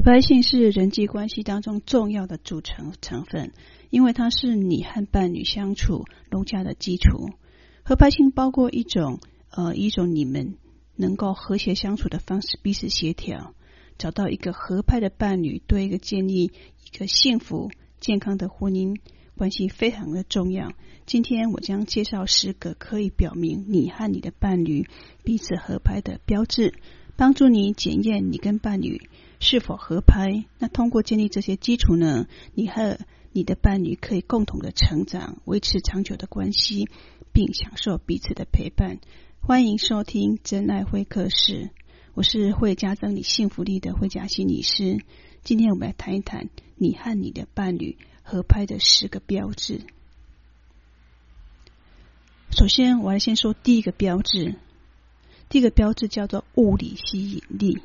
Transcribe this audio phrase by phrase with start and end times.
[0.00, 3.52] 合拍性是人际关系当中重要的组成成分，
[3.90, 7.28] 因为它是你和伴侣相处融洽的基础。
[7.82, 9.20] 合拍性包括一种
[9.50, 10.54] 呃一种你们
[10.96, 13.52] 能够和谐相处的方式，彼此协调，
[13.98, 18.96] 找到一个合拍的伴侣，对一个建立一个幸福健康的婚姻
[19.36, 20.72] 关系非常的重要。
[21.04, 24.88] 今天我将介绍十个可以表明你和你的伴侣
[25.24, 26.72] 彼此合拍的标志，
[27.16, 29.02] 帮助你检验你跟伴侣。
[29.40, 30.44] 是否合拍？
[30.58, 32.98] 那通过建立这些基础呢，你和
[33.32, 36.88] 你的伴侣可以共同的成长，维持长久的关系，
[37.32, 39.00] 并享受彼此的陪伴。
[39.40, 41.70] 欢迎收听真爱会客室，
[42.12, 45.02] 我是会加增你幸福力的慧嘉心理师。
[45.42, 49.80] 今天我们来谈一谈你和你的伴侣合拍的十个标志。
[52.50, 54.56] 首先，我来先说第一个标志，
[55.48, 57.80] 第一个标志叫做物理吸引力。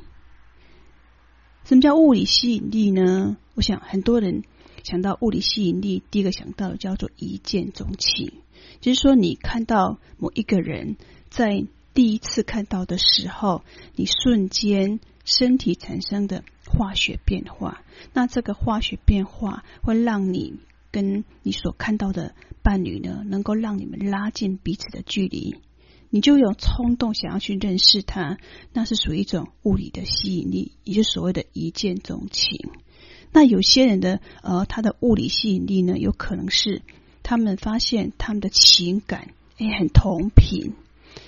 [1.66, 3.36] 什么叫物理吸引力呢？
[3.54, 4.44] 我想很多人
[4.84, 8.34] 想到物理吸引力，第一个想到的叫做一见钟情，
[8.80, 10.96] 就是说你看到某一个人，
[11.28, 13.62] 在第一次看到的时候，
[13.96, 20.54] 你瞬间身体产生的化学变化，那这个化学变化会让你
[20.92, 25.56] 跟你所看到的伴侣呢，能够让你们拉近彼此的距离。
[26.10, 28.38] 你就有冲动想要去认识他，
[28.72, 32.70] 那是属于一种物理的吸引力，也就所谓的一见钟情。
[33.32, 36.82] 那有些人的呃，他的物理吸引力呢，有可能是
[37.22, 40.74] 他们发现他们的情感诶很同频，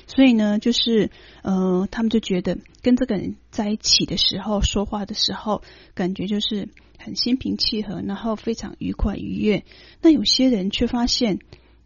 [0.07, 1.11] 所以呢，就是
[1.43, 5.63] 呃，他们就觉得跟这个人在一起的时候，说话的时候，
[5.95, 9.65] 感觉就是很心平气和，然后非常愉快愉悦。
[10.01, 11.41] 那有些人却发现，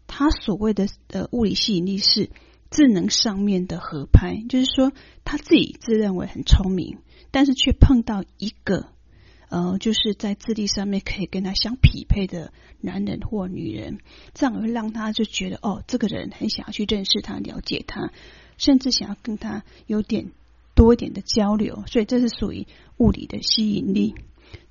[0.07, 2.29] 他所谓的呃物理吸引力是。
[2.73, 4.91] 智能上面的合拍，就是说
[5.23, 6.97] 他自己自认为很聪明，
[7.29, 8.87] 但是却碰到一个
[9.49, 12.51] 呃，就是在智力上面可以跟他相匹配的
[12.81, 13.99] 男人或女人，
[14.33, 18.11] 这样会让他就觉得哦，这个人很想要去认识他、了解他，
[18.57, 20.31] 甚至想要跟他有点
[20.73, 22.65] 多一点的交流，所以这是属于
[22.97, 24.15] 物理的吸引力。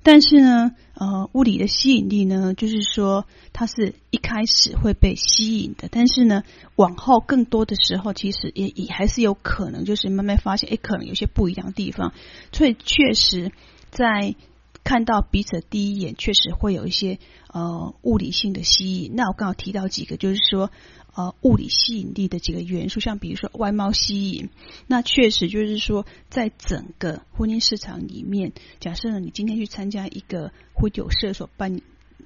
[0.01, 6.43] 但是呢，呃，物理的吸引力呢，就是说它是一开始会被吸引的，但是呢，
[6.75, 12.13] 往后更多的时候，其实也也还是有可能，就是慢慢发现，哎，可能有些不一样的地方，
[12.51, 13.51] 所以确实
[13.91, 14.35] 在
[14.83, 17.19] 看到彼此第一眼，确实会有一些
[17.53, 19.15] 呃物理性的吸引。
[19.15, 20.69] 那我刚好提到几个，就是说。
[21.15, 24.49] 呃，物理吸引力的几个元素，像比如说外貌吸引，
[24.87, 31.81] 那确实就是说，在整个婚姻市场里面，假设呢，你今天去参加一个婚酒社所办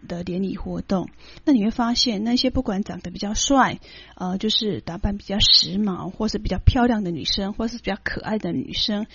[0.07, 1.09] 的联谊活动，
[1.43, 3.81] 那你会发现，那些不管长得比较帅，
[4.15, 9.05] 呃，就是打扮比较时髦，或是比较漂亮的女生，或是比较可爱的女生，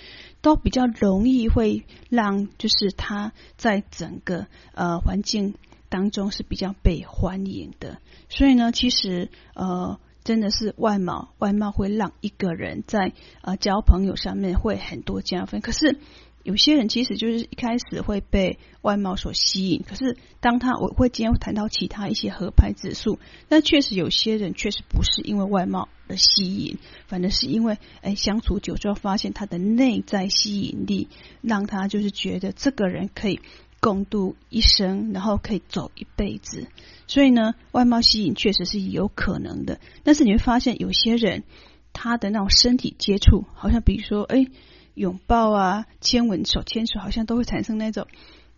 [0.43, 4.45] 都比较容易会让，就是她在整个
[4.75, 5.55] 呃环境。
[5.93, 15.61] 当中是比较被欢迎的，所以呢，其实呃，真的是外貌，外貌会让一个人在呃交朋友上面会很多加分。
[15.61, 15.99] 可是
[16.41, 31.07] 有些人其实就是一开始会被外貌所吸引，可是当他我会今天谈到其他一些合拍指数，那确实有些人确实不是因为外貌的吸引，反而是因为哎相处久之后发现他的内在吸引力，
[31.43, 33.39] 让他就是觉得这个人可以。
[33.83, 36.69] 共度一生，然后可以走一辈子，
[37.05, 39.81] 所以呢，外貌吸引确实是有可能的。
[40.03, 41.43] 但是你会发现，有些人
[41.91, 44.47] 他的那种身体接触，好像比如说，哎，
[44.93, 48.07] 拥抱啊、牵吻、手牵手，好像都会产生那种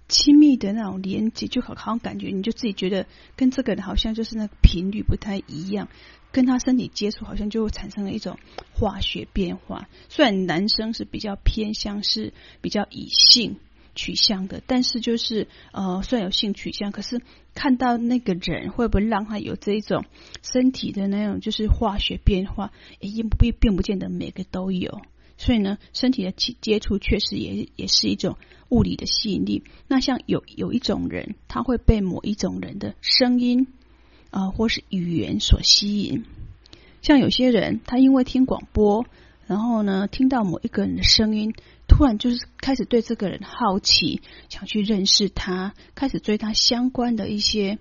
[0.08, 5.90] 亲密的那种连接，就好好像感觉你就自己觉得跟这个人好像就是那个频率不太一样，
[6.32, 8.38] 跟他身体接触好像就会产生了一种
[8.76, 9.90] 化学变化。
[10.08, 12.32] 虽然男生是比较偏向是
[12.62, 13.58] 比较以性。
[13.96, 17.22] 取向的，但是就是呃，虽然有性取向，可是
[17.54, 20.06] 看到那个人会不会让他有这一种
[20.44, 25.02] 身体的那种就是化学变化，也并并不见得每个都有。
[25.38, 28.38] 所以呢，身体的接接触确实也也是一种
[28.70, 29.64] 物理的吸引力。
[29.88, 33.68] 那像有有一种人，他会被某一种人的声音
[34.30, 36.24] 啊、或是语言所吸引。
[37.02, 39.06] 像有些人，他因为听广播，
[39.46, 41.54] 然后呢，听到某一个人的声音。
[41.96, 47.80] 突然就是开始对这个人好奇，想去认识他，开始追他相关的一些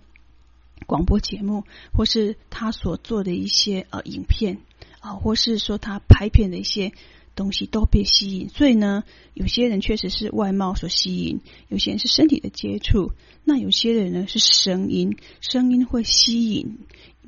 [0.86, 4.58] 广播节目，或是他所做的一些呃影片
[5.00, 6.92] 啊、呃，或是说他拍片的一些
[7.34, 8.48] 东西都被吸引。
[8.50, 9.02] 所以呢，
[9.32, 13.10] 有些人确实是外貌所吸引，有些人是身体的接触，
[13.42, 16.78] 那有些人呢是声音，声音会吸引。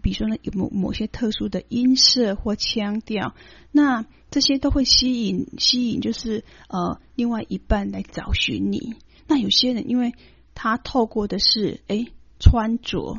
[0.07, 3.35] 比如说呢，有某某些特殊的音色或腔调，
[3.73, 8.95] 那这些都会吸引吸引，就是呃，另外一半来找寻你。
[9.27, 10.15] 那有些人，因为
[10.55, 13.19] 他透过的是诶穿着，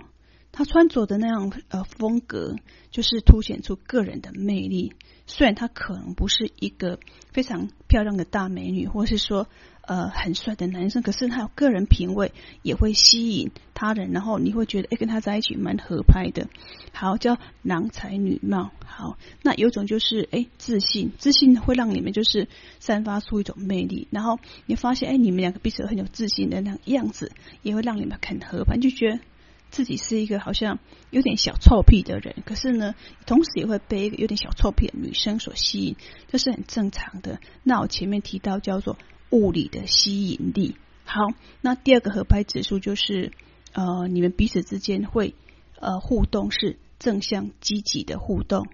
[0.53, 2.55] 他穿着的那样呃风格，
[2.89, 4.93] 就是凸显出个人的魅力。
[5.25, 7.01] 虽然他可能不是一个
[7.33, 9.49] 非常漂亮的大美女，或是说。
[9.87, 16.49] 呃，很帅的男生，可是他有个人品味，也会吸引他人，然后你会觉得，哎，跟他在一起蛮合拍的。
[16.91, 18.71] 好，叫郎才女貌。
[18.85, 22.49] 好，那有种就是，哎，自信，自信会让你们就是
[22.79, 27.31] 散发出一种魅力，然后你发现，哎，你们两个彼此很有自信的那样子，
[27.61, 29.19] 也会让你们很合拍，就觉得
[29.71, 30.79] 自己是一个好像
[31.09, 35.95] 有点小臭屁的人，可是呢，同时也会被一个有点小臭屁的女生所吸引，
[36.27, 37.39] 这是很正常的。
[37.63, 38.97] 那我前面提到叫做。
[39.29, 40.77] 物理的吸引力。
[41.03, 41.19] 好，
[41.59, 43.33] 那第二个合拍指数就是，
[43.73, 45.35] 呃，你们彼此之间会
[45.81, 48.69] 呃互动是正向积极的互动。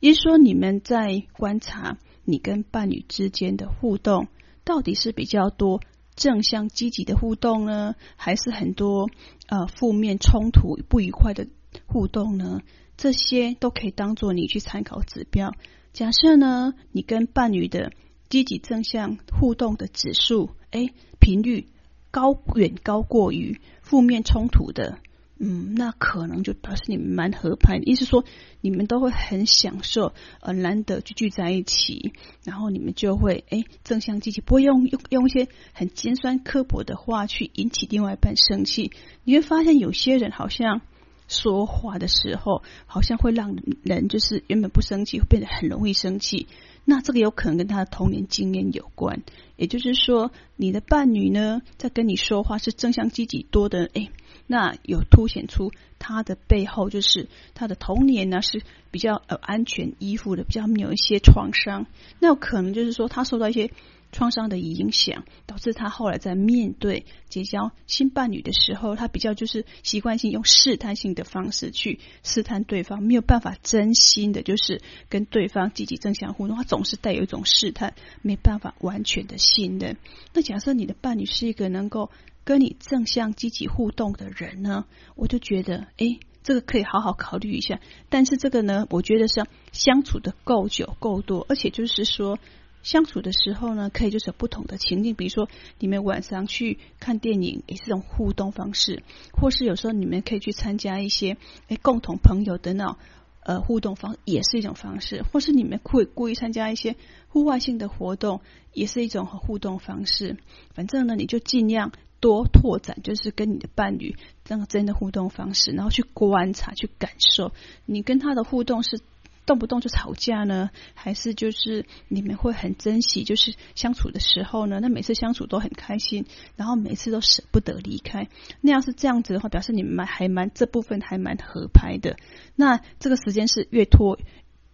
[0.00, 4.26] 也就说，你们在观察你跟伴侣之间的互动，
[4.64, 5.80] 到底是比较多
[6.16, 9.08] 正向积极的互动呢，还是很多
[9.46, 11.46] 呃负面冲突不愉快的
[11.86, 12.62] 互动呢？
[12.96, 15.52] 这些都可以当做你去参考指标。
[15.92, 17.92] 假设呢，你跟伴侣的
[18.28, 20.88] 积极正向互动的指数，哎，
[21.20, 21.68] 频率
[22.10, 24.98] 高远高过于负面冲突的，
[25.38, 27.84] 嗯，那可能就表示你们蛮合拍的。
[27.84, 28.24] 意思说，
[28.62, 32.12] 你们都会很享受，呃，难得就聚在一起，
[32.44, 38.92] 然后你们就会哎正向积极，不会用用用一些很尖酸刻薄的话去引起另外一半生气。
[39.24, 40.80] 你会发现有些人好像
[41.28, 46.46] 说话的时候，好像会让人就是原本不生气，会变得很容易生气。
[46.88, 49.24] 那这个有可能跟他的童年经验有关，
[49.56, 54.10] 也就是说，你的伴侣呢，在跟你说话是正向积极多的，诶，
[54.46, 61.86] 那有凸显出他的背后就是他的童年呢是比较呃安全依附的，比较没有一些创伤，
[62.20, 63.70] 那可能就是说他受到一些。
[64.12, 79.98] 创伤的影响，导致他后来在面对结交新伴侣的时候，他比较就是习惯性用试探性的方式去试探对方，没有办法真心的，就是跟对方积极正向互动，他总是带有一种试探，没办法完全的信任。
[80.32, 82.10] 那假设你的伴侣是一个能够
[82.46, 87.80] 跟你正向积极互动的人呢，我就觉得，诶，这个可以好好考虑一下。
[88.08, 92.38] 但是这个呢，我觉得是相处的够久够多，而且就是说。
[92.82, 95.48] 相处的时候呢，可以就是不同的情境，比如说
[95.80, 99.00] 你们晚上去看电影，也是一种互动方式；
[99.32, 102.96] 或是有时候你们可以去参加一些诶共同朋友的那
[103.40, 106.94] 呃互动方，也是一种方式；或是你们会故意参加一些
[107.26, 108.40] 户外性的活动，
[108.72, 110.36] 也是一种互动方式。
[110.72, 111.90] 反正呢，你就尽量
[112.26, 117.52] 多拓展，就是跟你的伴侣这样真的互动方式，然后去观察、去感受
[117.84, 119.00] 你跟他的互动是。
[119.46, 120.70] 动不动就吵架呢？
[120.94, 124.80] 还是就是你们会很珍惜，就是相处的时候呢？
[124.80, 126.26] 那每次相处都很开心，
[126.56, 128.26] 然后每次都舍不得离开。
[128.60, 132.16] 那要是这样子的话，表示你们还蛮这部分还蛮合拍的。
[132.56, 134.18] 那这个时间是越拖。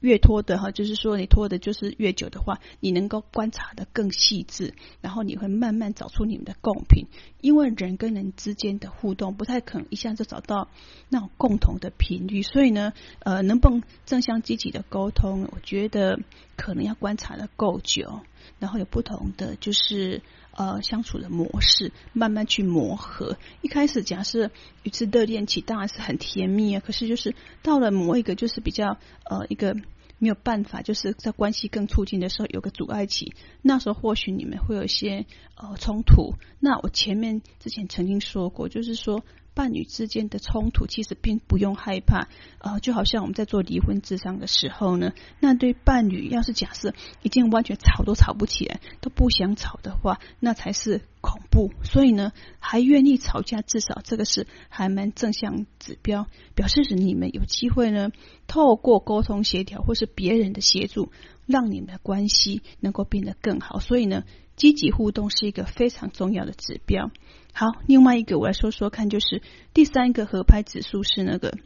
[0.03, 7.07] 越拖的哈，就是说你拖的，就是越久的话，你能够观察得更细致，然后你会慢慢找出你们的共频。
[7.41, 10.69] 因为人跟人之间的互动不太可能一下就找到
[11.09, 16.21] 那种共同的频率，所以呢，呃，能不能正向积极的沟通，我觉得
[16.57, 18.21] 可能要观察得够久，
[18.59, 20.21] 然后有不同的就是。
[20.55, 23.39] 呃，相处的模式慢慢去磨合。
[23.63, 24.51] 一开始假设
[24.83, 29.75] 一次热恋期当然是很甜蜜啊，可是就是到了某一个就是比较呃一个
[30.23, 35.27] 没有办法，就是在关系更促进的时候有个阻碍期，那时候或许你们会有一些
[35.57, 36.37] 呃冲突。
[36.61, 39.25] 那我前面之前曾经说过，就是说。
[39.55, 42.29] 伴侣之间的冲突其实并不用害怕，
[42.59, 51.71] 呃，就好像我们在做离婚智商的时候呢，那对伴侣要是假设已经完全吵都吵不起来，都不想吵的话，那才是恐怖。
[51.85, 58.11] 所以呢，还愿意吵架，至少这个是还蛮正向指标，表示是你们有机会呢，
[58.47, 61.13] 透过沟通协调或是别人的协助，
[61.47, 63.81] 让你们的关系能够变得更好。
[63.81, 64.25] 所以呢，
[64.57, 67.11] 积极互动是一个非常重要的指标。
[67.55, 69.43] 好，另外一个我来说说看，就是
[69.75, 71.59] 第三个合拍指数是那个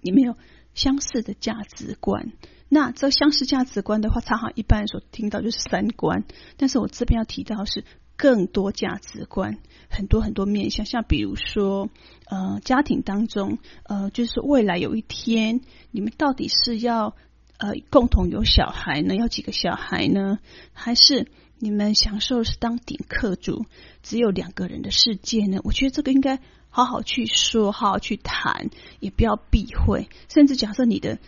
[0.00, 0.36] 你们有
[0.74, 2.32] 相似的价值观。
[2.68, 6.24] 那这相似价值观的话，常常一般人所听到就是三观，
[6.56, 7.84] 但是我这边要提到是
[8.16, 9.58] 更多价值观，
[9.90, 11.90] 很多很多面向，像比如说
[12.24, 15.60] 呃家庭当中呃就是未来有一天
[15.90, 17.14] 你们到底是要
[17.58, 19.14] 呃共同有小孩呢？
[19.14, 20.38] 要几个小孩呢？
[20.72, 21.28] 还是？
[21.58, 23.64] 你们享受是当顶客主，
[24.02, 25.58] 只有两个人的世界呢？
[25.64, 28.68] 我觉得这个应该好好去说，好好去谈，
[29.00, 30.08] 也不要避讳。
[30.28, 31.18] 甚至假设你的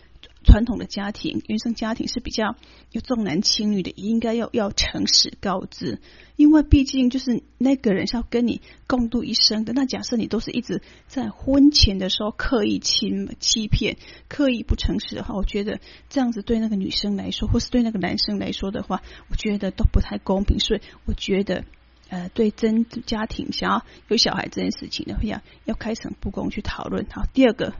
[0.45, 2.57] 传统的家庭，原生家庭是比较
[2.90, 6.00] 有重男轻女的，应该要要诚实告知，
[6.37, 9.73] 因为毕竟就是那个人是要跟你共度一生的。
[9.73, 20.61] 那假设你都是一直在婚前的时候刻意欺欺骗、刻意不诚实的话，我觉得这样子对那个女生来说，或是对那个男生来说的话，我觉得都不太公平。
[20.61, 21.64] 所以我觉得，
[22.09, 27.07] 呃，对真家庭想要有小孩这件事情的话，要要开诚布公去讨论。
[27.11, 27.75] 好，第二个。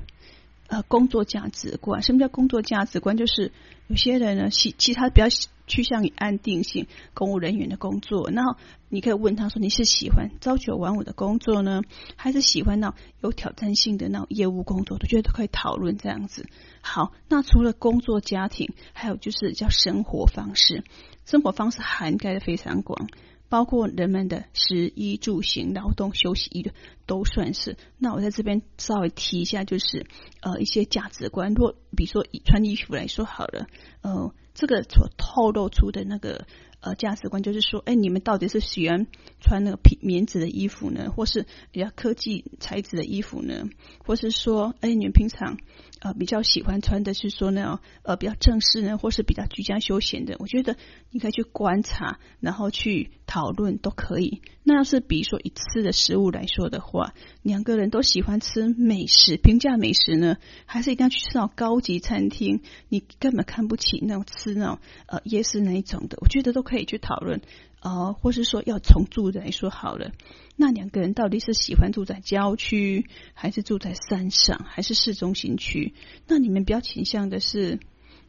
[0.69, 3.17] 呃，工作价值观，什么叫工作价值观？
[3.17, 3.53] 就是
[3.87, 5.27] 有些人呢，其其他比较
[5.67, 8.31] 趋向于安定性公务人员的工作。
[8.31, 8.43] 那
[8.91, 11.81] 你可以问他说：“你是喜欢朝九晚五的工作呢，
[12.17, 16.47] 还是喜欢那种有挑战性的那种业务工作？”我觉得都可以讨论这样子。
[16.83, 20.85] 好，那除了工作、家庭，还有就是叫生活方式。
[21.25, 23.09] 生活方式涵盖的非常广。
[23.49, 26.73] 包括人们的食衣住行、劳动、休息、娱乐
[27.07, 27.77] 都算是。
[27.99, 30.07] 那我在这边稍微提一下，就是
[30.41, 31.55] 呃一些价值观。
[31.55, 33.67] 若比如说以穿衣服来说好了，
[34.03, 36.47] 呃，这个所透露出的那个
[36.81, 39.07] 呃价值观，就是说，哎，你们到底是喜欢
[39.41, 43.65] 穿那个皮棉质的衣服呢，或是比较科技材质的衣服呢，
[44.05, 45.57] 或是说，哎，你们平常
[46.01, 50.37] 呃比较喜欢穿的是说那种呃比较正式呢，或是比较居家休闲的？
[50.39, 50.77] 我觉得
[51.11, 53.11] 你可以去观察，然后去。
[53.31, 54.41] 讨论都可以。
[54.65, 57.13] 那要是比如说以吃的食物来说的话，
[57.43, 62.63] 两个人都喜欢吃美食，平价美食呢，还是一定要去吃那种高级餐厅？
[62.89, 67.43] 你根本看不起那种吃那种呃夜市那一种的，我觉得都可以去讨论。
[67.81, 70.11] 呃，或是说要从住宅说好了，
[70.57, 75.95] 那两个人到底是喜欢住在郊区，还是住在山上，还是市中心区？
[76.27, 77.79] 那你们比较倾向的是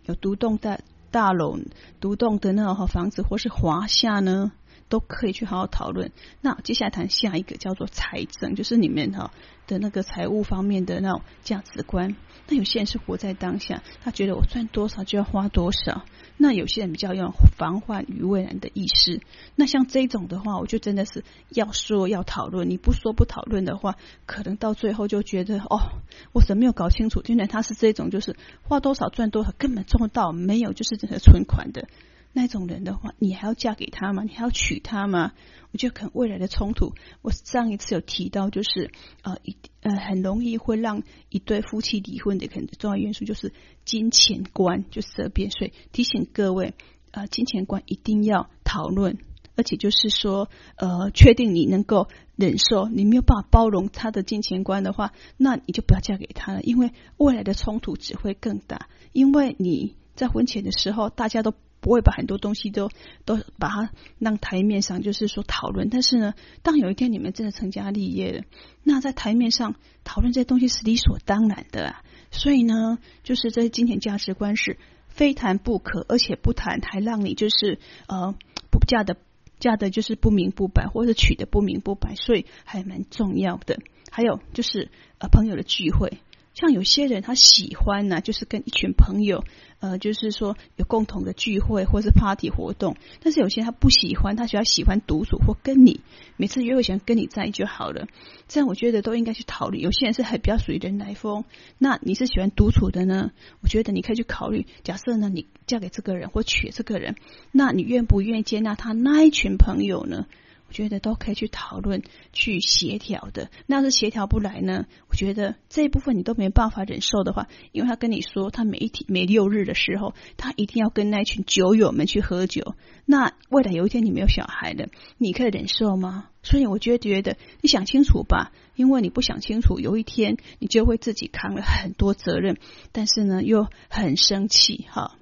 [0.05, 0.79] 有独栋大
[1.11, 1.57] 大楼、
[1.99, 4.51] 独栋的那种房子，或是华夏呢？
[4.87, 6.11] 都可以去好好讨论。
[6.41, 9.31] 那接下来谈下一个叫做财政，就是你们哈
[9.67, 12.15] 的那个财务方面的那种价值观。
[12.47, 16.05] 那有些人是活在当下，他觉得我赚多少就要花多少。
[16.41, 19.19] 那有些人比较有防患于未然的意识。
[19.55, 22.69] 那像这种的话，我就真的是要说要讨论。
[22.69, 25.99] 你不说不讨论的话，可能到最后就觉得哦，
[26.31, 27.21] 我怎么没有搞清楚？
[27.27, 31.89] 原来他是这种，就是花多少赚多少，根本赚不到，没有就是这个存款的。
[32.31, 34.23] 那种人的话，你还要嫁给他吗？
[34.23, 35.33] 你还要娶他吗？
[35.71, 38.91] 我觉得可能未来的冲突，我上一次有提到，就是
[39.23, 43.53] 呃一呃很容易会让一对夫妻离婚的可能重要元素就是
[43.85, 45.51] 金钱观，就是这边。
[45.51, 46.73] 所以提醒各位，
[47.11, 49.17] 呃，金钱观一定要讨论，
[49.55, 58.87] 而且就是说，呃，确定你能够忍受，你没有办法包容他的金钱观的话，那你就不要嫁给他了，因为未来的冲突只会更大。
[59.13, 61.53] 因为你在婚前的时候，大家都。
[61.81, 62.89] 不会把很多东西都
[63.25, 65.89] 都把它让台面上，就是说讨论。
[65.89, 68.43] 但是呢，当有一天你们真的成家立业了，
[68.83, 72.03] 那在台面上讨论这些东西是理所当然的啊。
[72.31, 78.35] 所以呢，就是这些金钱价值观是非谈不可，而且不谈还让你就是呃
[78.69, 79.17] 不嫁的
[79.59, 83.79] 嫁的就是不明不白，或者娶的不明不白，所以还蛮重要的。
[84.11, 86.19] 还有就是呃朋友的聚会。
[86.59, 89.45] 像有些人他喜欢呢、就是跟一群朋友，
[89.79, 92.97] 呃，就是说有共同的聚会或是 party 活动。
[93.23, 96.01] 但是有些人他不喜欢，他比较喜欢独处或跟你
[96.35, 98.07] 每次约会前跟你在就好了。
[98.49, 99.79] 这样我觉得都应该去考虑。
[99.79, 101.45] 有些人是还比较属于人来疯，
[101.77, 103.31] 那你是喜欢独处的呢？
[103.61, 104.65] 我觉得你可以去考虑。
[104.83, 107.15] 假设呢，你嫁给这个人或娶这个人，
[107.53, 110.25] 那你愿不愿意接纳他那一群朋友呢？
[110.69, 113.49] 我觉得都可以去讨论、去协调的。
[113.65, 114.85] 那要是协调不来呢？
[115.09, 122.75] 我觉得这一部分你都没办法忍受的话，因为他跟你说，他每一天每六日的时候，他一定要跟那群酒友们去喝酒。
[123.05, 126.29] 那未来有一天你没有小孩了，你可以忍受吗？
[126.43, 132.57] 所以我觉得，觉得你想清楚吧，因为你不想清楚，有一天你就会自己扛了很多责任，
[132.91, 134.85] 但是呢又很生气。
[134.91, 135.17] 哈，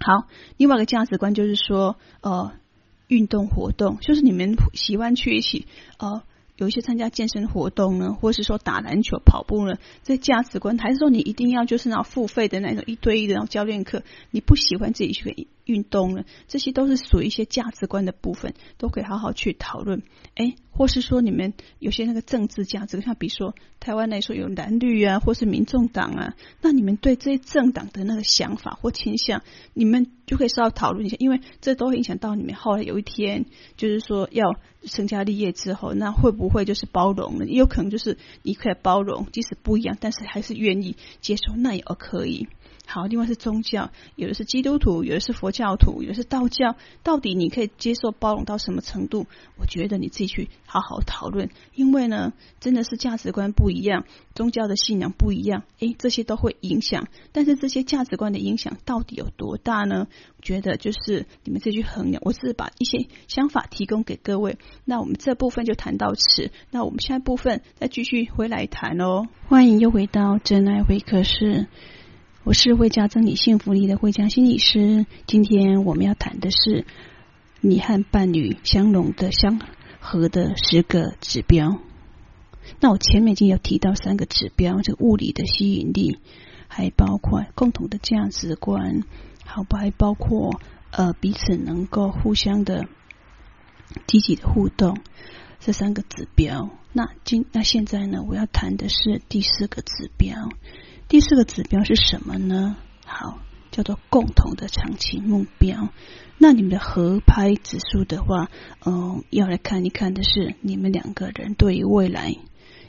[0.00, 2.54] 好，另外一个价值观就是说，呃。
[3.08, 5.66] 运动活动就是你们喜欢去一起
[5.98, 6.22] 呃，
[6.56, 16.24] 有一些参加健身活动呢，或是说打篮球、跑步呢，这价值观还是说你一定要就是那种付费的那种一对一的那种教练课，你不喜欢自己去运动了？
[16.48, 20.02] 这些都是属于一些价值观的部分，都可以好好去讨论。
[20.34, 20.56] 哎。
[20.70, 29.42] 或是说你们有些那个政治价值，像比如说台湾来说有蓝绿啊，或是民众党啊，那你们对这些政党的那个想法或倾向，
[29.74, 33.46] 你们就可以稍微讨论一下，因为这都会影响到你们后来有一天
[33.76, 37.46] 就是说要成家立业之后，那会不会就是包容了？
[37.46, 42.46] 也有可能就是你可以包容，即使不一样，但是还是愿意接受，那也可以。
[42.90, 49.26] 好，另外是宗教，有的是基督徒，有的是佛教徒，有的是道教，到底你可以接受包容到什么程度？
[49.58, 57.08] 我觉得你自己去好好讨论，因为呢，真的是价值观不一样，宗教的信仰不一样，诶，这些都会影响。
[57.32, 60.06] 但是这些价值观的影响到底有多大呢？
[60.40, 62.22] 觉得就是你们自己去衡量。
[62.24, 64.56] 我是把一些想法提供给各位。
[64.86, 69.26] 那我们这部分就谈到此，那我们下一部分再继续回来谈哦。
[69.46, 71.66] 欢迎又回到真爱会客室。
[72.44, 75.06] 我是会加增你幸福力的慧嘉心理师。
[75.26, 76.86] 今天我们要谈的是
[77.60, 79.60] 你和伴侣相融的相
[80.00, 81.78] 合的十个指标。
[82.80, 86.18] 那我前面已经有提到三个指标，这物理的吸引力，
[86.68, 89.02] 还包括共同的价值观，
[89.44, 89.76] 好不？
[89.76, 92.86] 还包括呃彼此能够互相的
[94.06, 94.98] 积极的互动，
[95.60, 96.70] 这三个指标。
[96.92, 100.48] 那今那现在呢，我要谈的是第四个指标。
[101.08, 102.76] 第四个指标是什么呢？
[103.06, 103.38] 好，
[103.70, 105.88] 叫做共同的长期目标。
[106.36, 108.50] 那你们的合拍指数的话，
[108.84, 112.36] 嗯、呃，要来看一看的是你们两个人对于未来，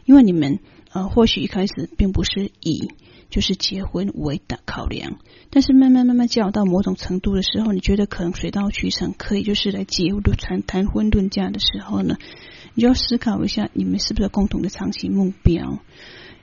[0.03, 0.59] 因为你们
[0.91, 2.91] 呃，或许一开始并不是以
[3.29, 5.17] 就是结婚为的考量，
[5.49, 12.17] 但是慢慢慢慢交往到某种程度的时候，你觉得可能水到渠成，可以就是来结婚谈谈婚论嫁的时候呢，
[12.73, 15.79] 你就要思考一下，你们是不是共同的长期目标。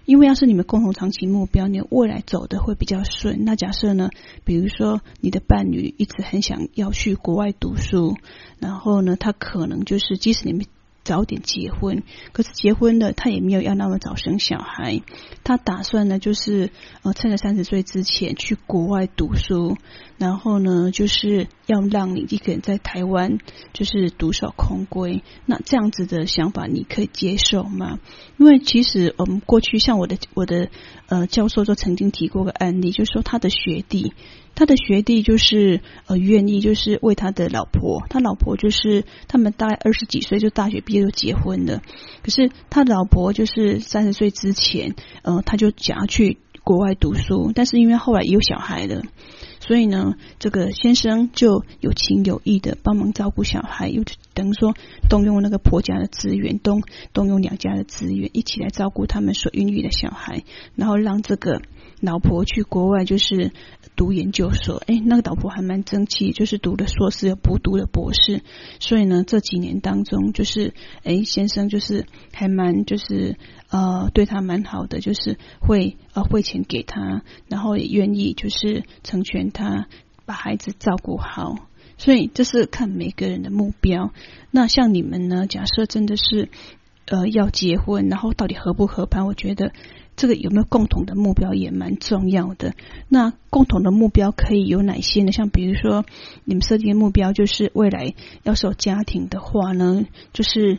[0.06, 3.44] 因为要是你们共同长期目标，你未来走的会比较顺。
[3.44, 4.08] 那假设呢，
[4.44, 8.16] 比如说你的伴侣一直很想要去国外读书，
[8.58, 10.64] 然后呢，他可能就是即使你们
[11.06, 15.00] 早点结婚，可是结婚了他也没有要那么早生小孩，
[15.44, 16.70] 他打算呢就是
[17.02, 19.76] 呃趁着三十岁之前去国外读书，
[20.18, 21.46] 然后呢就是。
[21.66, 23.38] 要让你一个人在台湾
[23.72, 27.98] 就是独守空闺，那这样子的想法你可以接受吗？
[28.38, 30.70] 因为其实我们过去像我的我的
[31.08, 34.12] 呃教授就曾经提过个案例，就是说他的学弟，
[34.56, 41.82] 他的学弟就是呃愿意就是为他的老婆，他老婆就是他们大概二十几岁就大学毕业就结婚了，
[42.24, 49.02] 可是他老婆就是三十岁之前，呃他就想要去国外读书，但是因为后来有小孩了。
[49.66, 54.74] 所以呢，这个先生就有情有义的帮忙照顾小孩，又等于说
[55.08, 60.44] 动用那个婆家的资源，动动用两家的资源，一起来照顾他们所孕育的小孩，
[60.76, 61.62] 然后让这个
[62.00, 63.50] 老婆去国外就是
[63.96, 64.80] 读研究所。
[64.86, 68.42] 哎，那个老婆还蛮争气，就是读了硕士又补读了博士。
[68.78, 73.36] 所以呢，这几年当中，就是哎，先生就是还蛮就是。
[73.68, 79.88] 呃，对他蛮好的，就是会呃汇钱给他，然后也愿意就是成全他，
[80.24, 81.56] 把孩子照顾好。
[81.98, 84.12] 所以这是看每个人的目标。
[84.52, 85.46] 那像你们呢？
[85.48, 86.48] 假设真的是
[87.06, 89.22] 呃要结婚，然后到底合不合拍？
[89.22, 89.72] 我觉得
[90.14, 92.74] 这个有没有共同的目标也蛮重要的。
[93.08, 95.32] 那共同的目标可以有哪些呢？
[95.32, 96.04] 像比如说
[96.44, 100.78] 你们设定的目标就是未来要是有家庭的话呢，就是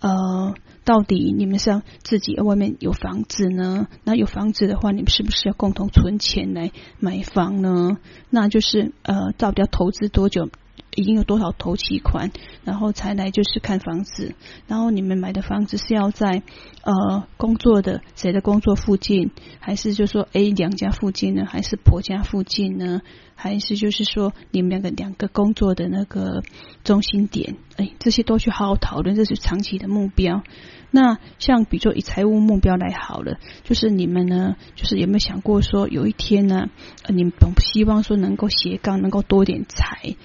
[0.00, 0.54] 呃。
[0.86, 3.88] 到底你们是要自己外面有房子呢？
[4.04, 6.70] 那有房子的话，你们是不是要共同存钱来
[7.00, 7.98] 买房呢？
[8.30, 10.48] 那就是呃，到底要投资多久？
[10.94, 12.30] 已经有多少头期款，
[12.64, 14.34] 然后才来就是看房子。
[14.66, 16.42] 然后你们买的房子是要在
[16.84, 21.44] 呃工作的谁的工作附近，还是就说 A 娘家附近呢？
[21.44, 23.02] 还是婆家附近呢？
[23.34, 26.42] 还是就是说你们两个两个工作的那个
[26.82, 27.56] 中心点？
[27.76, 30.42] 哎，这些都去好好讨论，这是长期的目标。
[30.90, 36.68] 那像比如说以财务目标来好了，就是你们呢，就是有没有想过说有一天呢，
[37.02, 40.16] 呃，你们总希望说能够斜杠，能够多点财。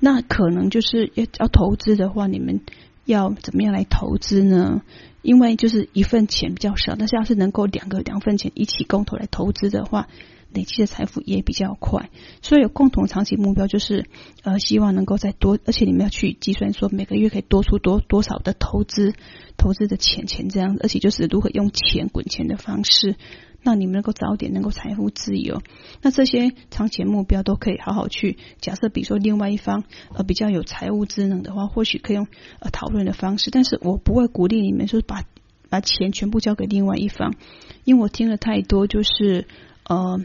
[0.00, 2.60] 那可能就是要要投资的话，你们
[3.04, 4.82] 要怎么样来投资呢？
[5.20, 10.06] 因为就是一份钱比较少，但是要是能够两个两份钱一起共同来投资的话，
[10.52, 12.10] 累积的财富也比较快。
[12.42, 14.06] 所以有共同长期目标，就是
[14.42, 19.14] 呃希望能够再多，而且你们要去计算说每个月可以多出多多少的投资
[19.56, 23.16] 投资的钱钱这样子，而且就是如何用钱滚钱的方式。
[23.60, 25.60] 让你们能够早点能够财富自由，
[26.00, 28.88] 那这些长期目标都可以好好去假设。
[28.88, 29.82] 比如说，另外一方
[30.14, 32.28] 呃比较有财务智能的话，或许可以用
[32.60, 33.50] 呃讨论的方式。
[33.50, 35.24] 但是我不会鼓励你们说把
[35.68, 37.34] 把钱全部交给另外一方，
[37.82, 39.48] 因为我听了太多，就是
[39.82, 40.24] 呃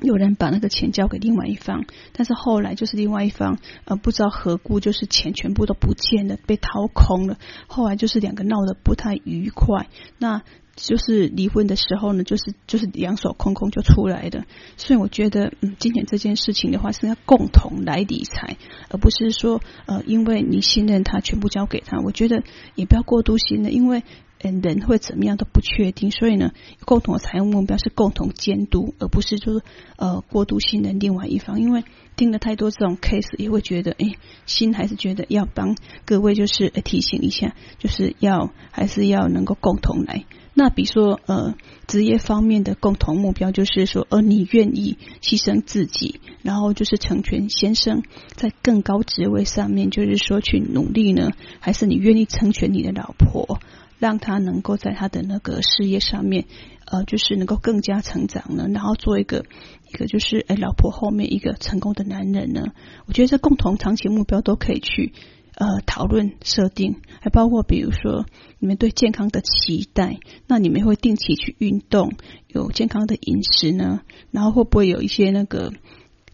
[0.00, 7.38] 有人把那个钱交给另外一方，但是后来就是另外一方呃不知道何故，就是钱全部都不见了，被掏空了。
[7.66, 9.88] 后来就是两个闹得不太愉快。
[10.18, 10.42] 那
[10.76, 14.44] 就是离婚的时候呢，就是就是两手空空就出来的，
[14.76, 18.56] 所以我觉得，嗯，金钱这件事情的话，是要共同来理财，
[18.90, 22.00] 而不是说，呃，因为你信任他，全部交给他。
[22.00, 22.42] 我觉得
[22.74, 24.02] 也不要过度信任，因为，
[24.50, 26.52] 人会怎么样都不确定，所以呢，
[26.84, 29.62] 共同的财务目标是共同监督，而不是就是
[29.96, 31.60] 呃过度信任另外一方。
[31.60, 31.84] 因为
[32.16, 34.14] 听了太多这种 case，也会觉得哎，
[34.46, 40.24] 心还是觉得要帮各位就是提醒一下，就是要还是要能够共同来。
[40.56, 41.56] 那比如说呃
[41.88, 48.04] 职业方面的共同目标，就是说呃你愿意牺牲自己，然后就是成全先生
[48.36, 53.58] 在更高职位上面，就是说去努力呢，还是你愿意成全你的老婆？
[54.04, 56.44] 让他能够在他的那个事业上面，
[56.84, 59.46] 呃，就是能够更加成长呢，然后做一个
[59.88, 62.74] 一个就是哎，老婆后面一个成功的男人呢。
[63.06, 65.14] 我觉得这共同长期目标都可以去
[65.54, 68.26] 呃讨论设定，还包括比如说
[68.58, 72.12] 你们对健康的期待，那你们会定期去运动，
[72.46, 75.72] 有健康的饮食呢，然后会不会有一些那个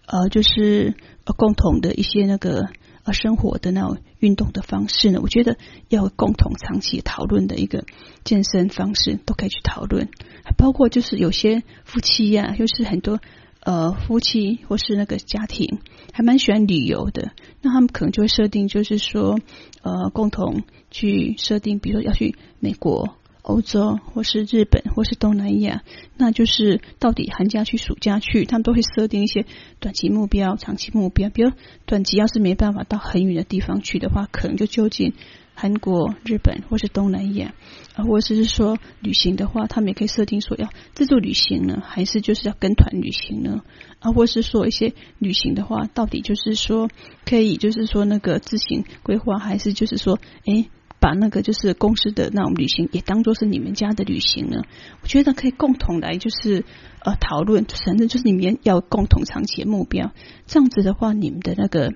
[0.07, 2.69] 呃，就是呃共同的一些那个。
[3.05, 5.57] 呃，生活的那种运动的方式呢，我觉得
[5.89, 7.85] 要共同长期讨论的一个
[8.25, 10.09] 健身方式都可以去讨论，
[10.45, 13.21] 还包括就是有些夫妻呀、啊，就是很多
[13.61, 15.79] 呃夫妻或是那个家庭
[16.13, 17.33] 还蛮喜欢旅游的，
[17.63, 19.39] 那他们可能就会设定，就是说
[19.83, 23.17] 呃共同去设定，比如说要去美国。
[23.43, 25.83] 欧洲或是日本或是东南亚，
[26.17, 29.47] 那就是到底寒假去暑假去，他们都会设定一些
[29.79, 31.31] 短期目标、长期目标。
[31.31, 31.51] 比如
[31.87, 35.15] 短期要是没办法到很远的地方去的话，可能就就近
[35.55, 37.55] 韩国、日本或是东南亚
[37.95, 43.63] 啊，或者是说旅行的话，他们也可以设定说要自助旅行呢，还是就是要跟团旅行呢？
[44.01, 46.91] 啊，或是说一些旅行的话，到底就是说
[47.25, 50.69] 可以就是说那个自行规划，还是就是说诶。
[51.01, 54.63] 把那个就是公司的那种旅行也当做是你们家的旅行呢，
[55.03, 56.65] 我觉得可以共同来就是
[57.03, 60.13] 呃讨论，反正就是你们要共同长期的目标，
[60.47, 61.93] 这样子的话，你们的那个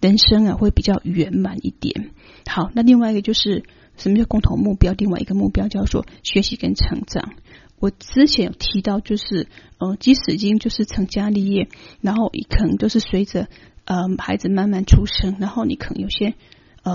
[0.00, 2.10] 人生啊会比较圆满一点。
[2.46, 3.64] 好，那另外一个就是
[3.96, 4.92] 什么叫共同目标？
[4.98, 7.34] 另外一个目标叫做学习跟成长。
[7.78, 9.46] 我之前有提到，就是
[9.78, 11.68] 呃，即使已经就是成家立业，
[12.00, 13.48] 然后可能都是随着
[13.84, 16.34] 呃孩子慢慢出生，然后你可能有些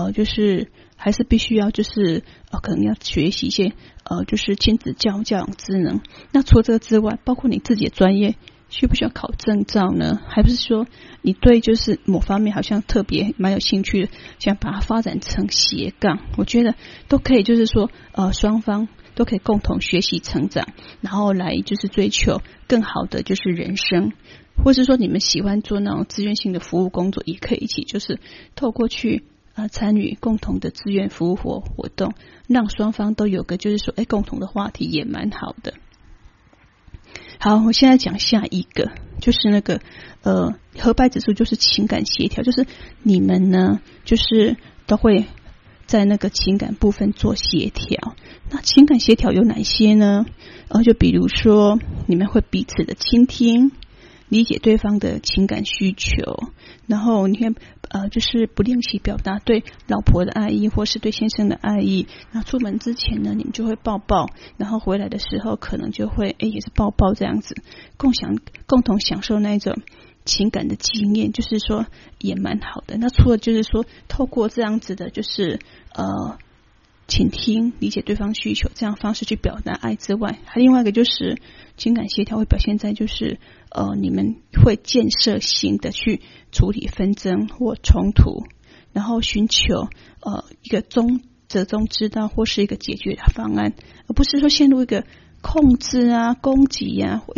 [0.04, 0.68] 呃就是。
[0.98, 6.00] 还是必须要就是呃，可能要学习一些呃，就是亲子教教养职能。
[6.32, 8.34] 那除了这个之外，包括你自己的专业，
[8.70, 10.18] 需不需要考证照呢？
[10.26, 10.86] 还不是说
[11.20, 16.18] 你对就是某方面好像特别蛮有兴趣，想把它发展成斜杠？
[16.38, 16.74] 我觉得
[17.08, 20.66] 都可以，就是说呃，双方都可以共同学习成长，
[21.02, 24.14] 然后来就是追求更好的就是人生，
[24.64, 28.18] 或是说你们喜欢做那种志愿性的服务工作，也可以一起就是
[28.54, 29.24] 透过去。
[29.56, 32.12] 啊，参与共同的志愿服务活活动，
[32.46, 35.74] 让双方都有个就是说，哎，共同的话题也蛮好的。
[37.38, 39.80] 好，我现在讲下一个，就是那个
[40.22, 42.66] 呃，合拍指数就是情感协调，就是
[43.02, 45.24] 你们呢，就是都会
[45.86, 48.14] 在那个情感部分做协调。
[48.50, 50.26] 那情感协调有哪些呢？
[50.68, 53.72] 呃，就比如说，你们会彼此的倾听。
[54.28, 56.50] 理解对方的情感需求，
[56.86, 57.54] 然后你看，
[57.88, 62.08] 呃，就是不吝惜表达对老婆的爱意，或是对先生的爱意。
[62.32, 67.54] 那出门之前呢，你们就会抱抱，然后回来的时候可能就会，哎，也是抱抱这样子，
[67.96, 68.36] 共享、
[68.66, 69.76] 共同享受那一种
[70.24, 71.86] 情感的经验，就是说
[72.18, 72.96] 也蛮好的。
[72.98, 75.60] 那除了就是说透过这样子的，就是
[75.94, 76.38] 呃。
[77.08, 81.40] 倾听、理解对方需求，这样方式去表达爱之外，还另外一个就是
[81.76, 83.38] 情感协调会表现在就是
[83.76, 88.46] 呃，你们会建设性的去处理纷争或冲突，
[88.94, 89.88] 然后寻求
[90.22, 93.74] 呃一个中折中之道或是一个解决的方案，
[94.08, 95.04] 而不是说陷入一个
[95.42, 97.34] 控制啊、攻击、啊，或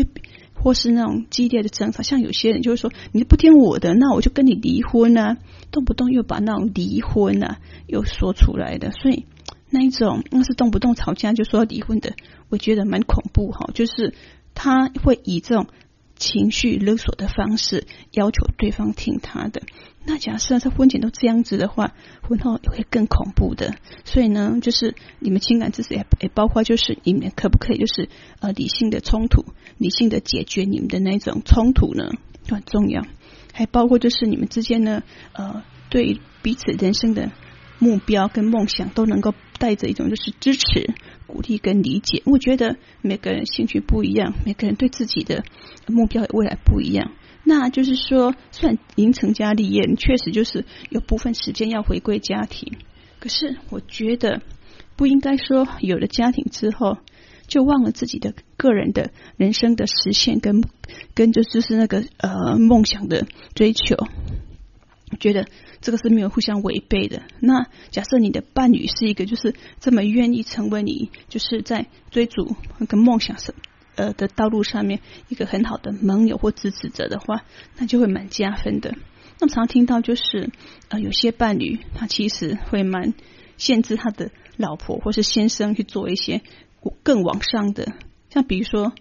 [0.54, 2.02] 或是那种激烈的争吵。
[2.04, 5.38] 像有些人就是说，你不听我的，那我就跟你离婚啊，
[5.72, 9.26] 动不动又把那种离婚啊又说出来的，所以。
[9.70, 12.14] 那一种，那是动不动吵架就说要离婚的，
[12.48, 13.68] 我觉得蛮恐怖哈。
[13.74, 14.14] 就是
[14.54, 15.66] 他会以这种
[16.18, 19.62] 情绪勒索的方式要求对方听他的。
[20.04, 23.76] 那假设在婚前都这样子的话，婚后也会更恐怖的。
[24.04, 28.08] 所以呢，就是你们情感知识也也包括，就是你们可不可以就是
[28.40, 29.44] 呃理性的冲突，
[29.78, 32.10] 理性的解决你们的那种冲突呢，
[32.48, 33.06] 很重要。
[33.52, 35.02] 还包括就是你们之间呢，
[35.32, 37.30] 呃，对彼此人生的。
[37.80, 40.94] 目标跟梦想都能够带着一种就是支持、
[41.28, 42.22] 鼓励跟理解。
[42.26, 45.44] 我觉得每个人兴趣不一样，每个人对自己的
[45.86, 47.12] 目标未来不一样。
[47.44, 52.72] 那就是说，虽然您成家立业，确实就是有部分时间要回归家庭，
[53.20, 54.42] 可是我觉得
[54.96, 56.98] 不应该说有了家庭之后
[57.46, 60.62] 就忘了自己的个人的人生的实现跟
[61.14, 63.96] 跟就就是那个呃梦想的追求。
[65.20, 65.46] 觉得
[65.80, 67.22] 这个是没有互相违背的。
[67.40, 73.54] 那假设你的伴侣是一个就是这么愿意成为你，就是在追逐那个梦想什
[73.96, 77.44] 呃的道路上面一个很好的盟友或支持者的话，
[77.78, 78.94] 那就会蛮加分的。
[79.40, 80.50] 那么常听到就是
[80.88, 83.14] 呃有些伴侣他其实会蛮
[83.56, 86.42] 限制他的老婆或是先生去做一些
[87.02, 87.92] 更往上的，
[88.30, 88.92] 像比如说。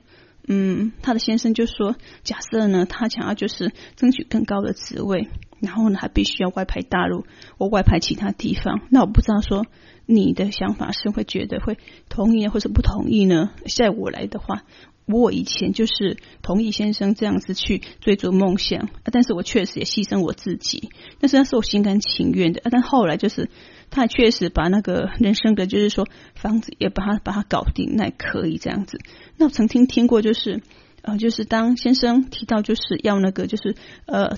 [0.49, 5.27] 嗯，他的先生就说：“假设呢，他想要就是争取更高的职位，
[5.59, 7.25] 然后呢，还必须要外派大陆
[7.57, 8.81] 或外派其他地方。
[8.89, 9.65] 那我不知道说
[10.05, 11.77] 你的想法是会觉得会
[12.09, 13.51] 同意或是不同意呢？
[13.75, 14.63] 在我来的话，
[15.05, 20.89] 我以前就是同意先生这样子去追逐梦想，但是我确实也牺牲我自己，
[21.19, 22.61] 但是那是我心甘情愿的。
[22.69, 23.49] 但后来就是。”
[23.89, 28.99] 他确实把那个人生的，就是说房子也把他把他搞定，那也可以这样子。
[29.37, 30.61] 那我曾经听过，就是
[31.03, 34.35] 呃，就是当先生提到就是要那个，就是呃，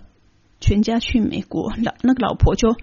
[0.59, 2.75] 全家去美国，老那个老婆就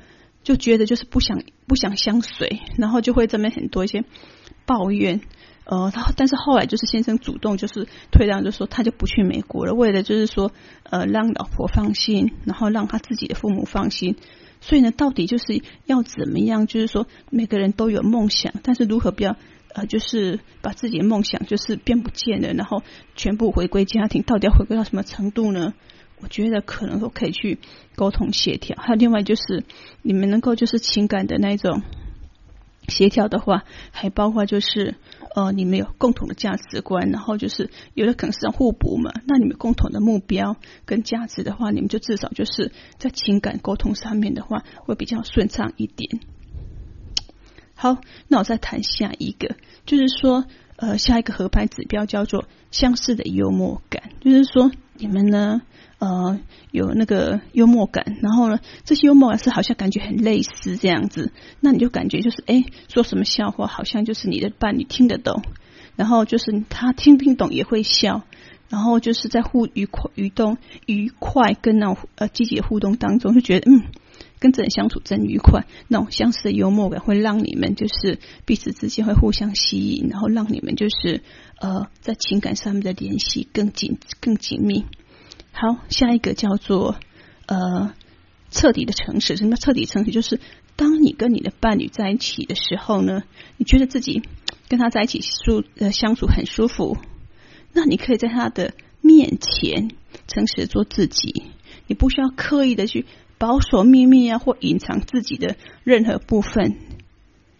[0.42, 4.04] 就觉得就是不想不想相随，然后就会这边很多一些
[4.64, 5.20] 抱怨。
[5.64, 10.52] 呃，他但是后来就是先生主动就是退让，就说他就不去美国了，为了就是说
[10.84, 14.16] 呃让老婆放心，然后让他自己的父母放心。
[14.60, 16.66] 所以呢，到底就是要怎么样？
[16.66, 19.36] 就是说，每个人都有梦想，但是如何不要
[19.74, 22.82] 呃，就是把自己的梦想就是变不见了，然后
[23.16, 25.74] 全部回归家庭，到底要回归到什么程度呢？
[26.20, 27.58] 我觉得可能都可以去
[27.94, 28.76] 沟通协调。
[28.80, 29.64] 还有另外就是，
[30.02, 31.82] 你们能够就是情感的那种。
[32.88, 34.94] 协调的话，还包括就是
[35.34, 39.10] 呃，你们有共同的价值观，然后就是有的可能是互补嘛。
[39.26, 46.20] 那你们共同的目标跟价值的话，你们就至少就是在情感沟通上面的话，会比较顺畅一点。
[47.74, 47.98] 好，
[48.28, 50.44] 那我再谈下一个，就是说
[50.76, 55.62] 呃，下一个合拍指标叫做相似的幽默感，就是说你们呢。
[55.98, 56.38] 呃，
[56.72, 65.42] 有那个幽默感，然后呢，这些幽默感是好像感觉很类似这样子，那你就感觉就是，哎，说什么笑话好像就是你的伴侣听得懂，
[65.96, 68.24] 然后就是他听听懂也会笑，
[68.68, 73.84] 然后就是在互愉快、愉动、愉快跟那种呃积极的互动当中，就觉得嗯，
[74.38, 75.66] 跟这人相处真愉快。
[75.88, 81.22] 那种相似的幽默感会让你们就是彼此之间会互相吸引，然后让你们就是
[81.60, 84.84] 呃在情感上面的联系更紧、更紧密。
[85.52, 86.96] 好，下一个叫做
[87.46, 87.94] 呃
[88.50, 89.36] 彻底的诚实。
[89.36, 90.10] 什么彻底诚实？
[90.10, 90.40] 就是
[90.76, 93.22] 当你跟你的伴侣在一起的时候呢，
[93.56, 94.22] 你觉得自己
[94.68, 96.98] 跟他在一起舒呃相处很舒服，
[97.72, 99.90] 那你可以在他的面前
[100.26, 101.44] 诚实做自己，
[101.86, 103.06] 你不需要刻意的去
[103.38, 106.76] 保守秘密啊，或隐藏自己的任何部分。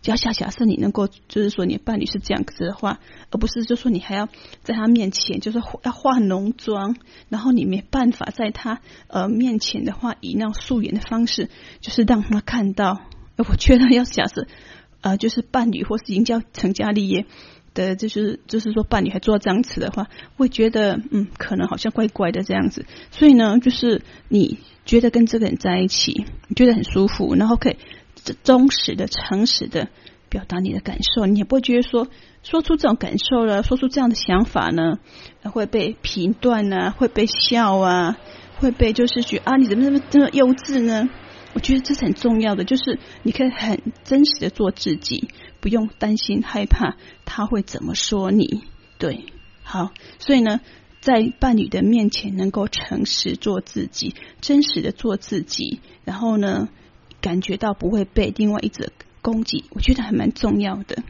[0.02, 3.00] 假假假设你能够，就是说你伴侣是这样子的话，
[3.32, 4.28] 而不是就说你还要
[4.62, 6.96] 在他面前，就是要化浓妆，
[7.28, 13.00] 然后你没办法在他呃面前的话，以那种素颜的方式，就是让他看到。
[13.36, 14.46] 我觉得要假设
[15.00, 17.26] 呃，就是伴侣或是已经叫成家立业
[17.76, 22.86] 的，就是就是说伴侣还做这样子的话，会觉得嗯，可能好像怪怪的这样子。
[23.12, 27.76] 所以呢，就是你觉得跟这个人在一起，你觉得很舒服，然后可以。
[28.42, 29.86] 忠实的、诚实的
[30.28, 32.08] 表达你的感受，你也不会觉得说
[32.42, 34.98] 说出这种感受了，说出这样的想法呢，
[35.44, 38.18] 会被评断啊，会被笑啊，
[38.56, 41.08] 会被就是觉得啊，你怎么这么这么幼稚呢？
[41.54, 45.28] 我觉得这是很重要的，就是你可以很真实的做自己，
[45.60, 48.62] 不用担心害怕他会怎么说你。
[48.98, 49.26] 对，
[49.62, 50.60] 好，所以呢，
[51.00, 56.68] 在伴侣的面前能够诚实做自己，真实的做自己，然后呢，
[57.20, 58.92] 感觉到不会被另外一者
[59.22, 61.02] 攻击，我觉得还蛮重要的。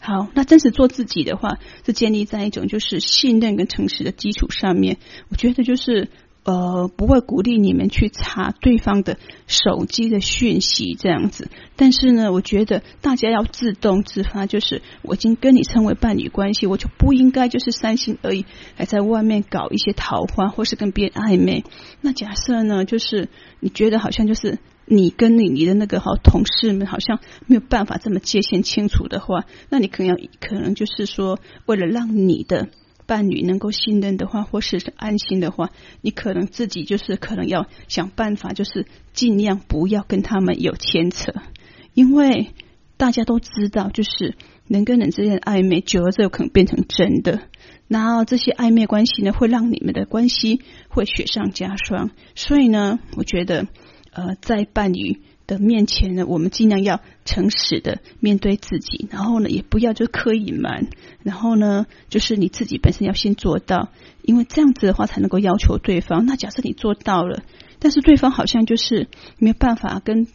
[0.00, 4.98] 好，那真实做自己的话，是建立在一种就是信任跟诚实的基础上面。
[5.28, 6.08] 我觉得就是
[6.44, 11.48] 呃，不会鼓励你们去查对方的手机的讯息这样子。
[11.76, 18.44] 但是呢，我觉得大家要自动自发，就是我已经跟你成为伴侣关系，我就不应该就是三心二意，
[18.76, 21.64] 还在外面搞一些桃花，或是跟别人暧昧。
[22.00, 23.28] 那假设呢，就是
[23.60, 24.58] 你觉得好像就是。
[24.84, 32.68] 你跟你你的那个好同事们好像没有办法这么界限清楚的话，那你可能要可能就是说，为了让你的
[33.12, 35.68] 伴侣能够信任的话，或是安心的话，
[36.00, 41.34] 你可能自己就是可能要想办法，就是尽量不要跟他们有牵扯，
[41.92, 42.54] 因为
[42.96, 44.34] 大家都知道，就是
[44.66, 47.42] 人跟人之间的暧昧，久了之后可能变成真的，
[47.86, 53.66] 然后这些暧昧关系呢，会让你们的关系会雪上加霜，所以呢，我觉得。
[54.14, 60.88] 呃，在伴侣的面前呢，我们尽量要诚实的面对自己，然后呢，也不要就刻意隐瞒，
[61.22, 63.90] 然后呢，就是你自己本身要先做到，
[64.22, 66.24] 因为这样子的话才能够要求对方。
[66.26, 67.42] 那假设你做到了，
[67.78, 70.26] 但是对方好像就是没有办法跟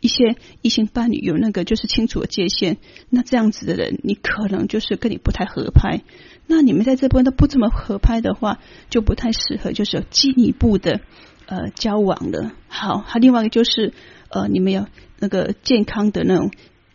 [0.00, 2.76] 一些异性伴侣有那个就是清楚的界限，
[3.08, 6.02] 那这样子的人，你可能就是跟你不太合拍。
[6.46, 8.60] 那你们在这边都不这么合拍的话，
[8.90, 11.00] 就不太适合，就是有进一步的
[11.46, 12.52] 呃交往了。
[12.68, 13.94] 好，还另外一个就是
[14.30, 14.86] 呃，你们有
[15.18, 16.50] 那个健康的那种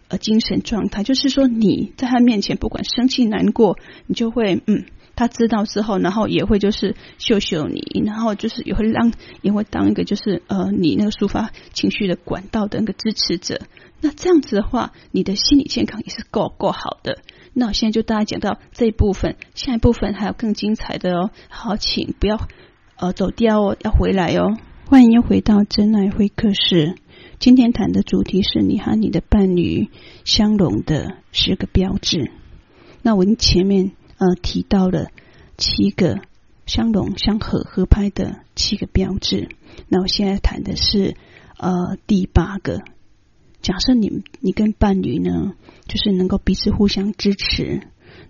[0.07, 4.85] 呃精神状态，就是说你在他面前不管生气难过，你就会嗯。
[5.13, 13.61] 他知道之后，然后也会就是秀秀你，然后就是也会让也会当一个就是呃你那个抒发情绪的管道的那个支持者。
[13.99, 17.19] 那这样子的话，你的心理健康也是够够好的。
[17.53, 21.29] 那我现在就大家讲到这一部分，下一部分还有更精彩的哦。
[21.49, 22.47] 好，请不要
[22.95, 24.57] 呃走掉哦，要回来哦。
[24.87, 26.95] 欢迎回到真爱会客室。
[27.41, 29.89] 今天谈的主题是你和你的伴侣
[30.25, 32.31] 相融的十个标志。
[33.01, 33.91] 那我前面。
[34.17, 35.07] 呃，提到了
[35.57, 36.19] 七个
[36.67, 39.49] 相融相合合拍的七个标志。
[39.87, 41.15] 那我现在谈的是
[41.57, 42.83] 呃第八个。
[43.63, 45.55] 假设你你跟伴侣呢，
[45.87, 47.81] 就是能够彼此互相支持。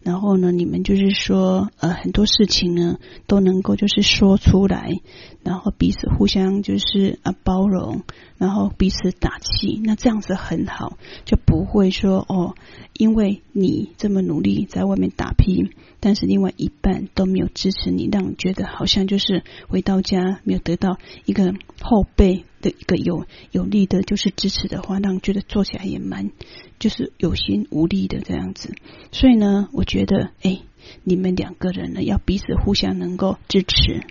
[0.03, 4.99] 然后呢，你们就是说，呃，很多事情呢都能够就是说出来，
[5.43, 8.01] 然后彼此互相就是啊包容，
[8.37, 12.55] 然后彼此打气，那这样子很好，就不会说哦，
[12.93, 26.31] 因为你这么努力在外面打拼，但是另外一半都没有支持你，让你觉得好像就是回到家没有得到一个后辈的一个有有力的，就是支持的话，让你觉得做起来也蛮。
[26.81, 28.73] 就是有心无力的这样子，
[29.11, 30.59] 所以呢，我觉得，哎，
[31.03, 34.03] 你们两个人呢，要彼此互相能够支持。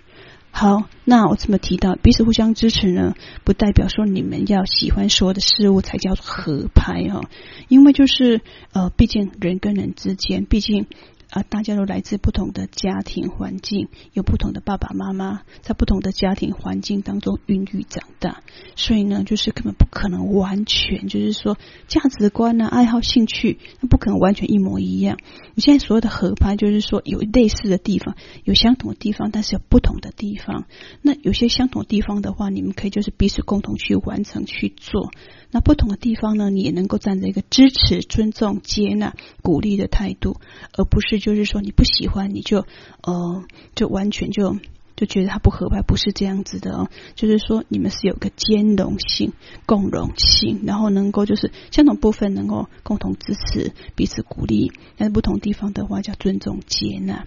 [0.53, 7.25] 好，那我这么提到彼此互相支持呢，不代表说你们要喜欢说的事物才叫合拍哦，
[7.67, 10.87] 因为就是呃，毕竟人跟人之间，毕竟。
[11.31, 18.43] 啊，大家都来自不同的家庭环境，有不同的爸爸妈妈，在不同的家庭环境当中孕育长大，
[18.75, 25.17] 所以呢，就是根本不可能完全，就是说价值观啊、爱好、兴趣，那不可能完全一模一样。
[25.55, 30.65] 你现在所有的合拍，就是说有类似的地方，有相同的地方，但是有不同的地方。
[31.01, 35.11] 那有些相同的地方的话，你们可以就是彼此共同去完成去做。
[35.51, 40.37] 那不同的地方呢，你也能够站在一个支持、尊重、接纳、鼓励的态度，
[40.73, 42.65] 而不是就是说你不喜欢你就
[43.03, 43.43] 呃
[43.75, 44.57] 就完全就
[44.95, 46.89] 就觉得他不合拍，不是这样子的哦。
[47.15, 49.33] 就是说你们是有个兼容性、
[49.65, 57.25] 共融性，然后能够就是相同部分能够共同支持、彼此鼓励，但是不同地方的话叫尊重、接纳。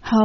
[0.00, 0.16] 好，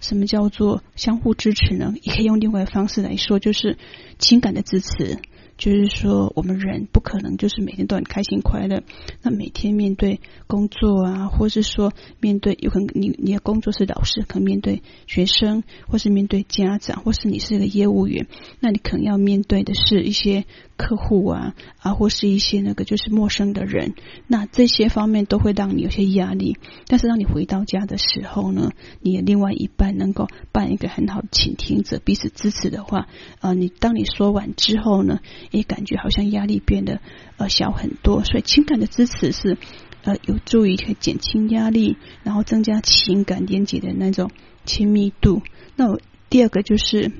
[0.00, 1.94] 什么叫做相互支持呢？
[2.02, 3.78] 也可以用另外的方式来说，就是
[4.18, 5.18] 情感的支持。
[5.58, 8.82] 就是说，我们人不可能就是每天都很开心快乐。
[9.22, 18.28] 那每天面对工作啊，或是说面对有可能你你的工作是老师，可能面对学生，或是面对家长，或是你是一个业务员，
[18.60, 20.46] 那你可能要面对的是一些
[20.78, 23.94] 客户啊啊，或是一些那个就是陌生的人。
[24.28, 26.56] 那这些方面都会让你有些压力。
[26.86, 33.08] 但是当你回到家的时候呢，你的另外一半能够扮一个很好的倾听者，彼此支持的话，
[33.40, 35.18] 呃，你当你说完之后呢，
[35.50, 37.00] 也感觉好像压力变得
[37.36, 39.58] 呃小很多，所以情感的支持是
[40.04, 44.30] 呃有助于可以减轻压力，然后增加情感连接的那种
[44.64, 45.42] 亲密度。
[45.74, 47.10] 那我第二个就是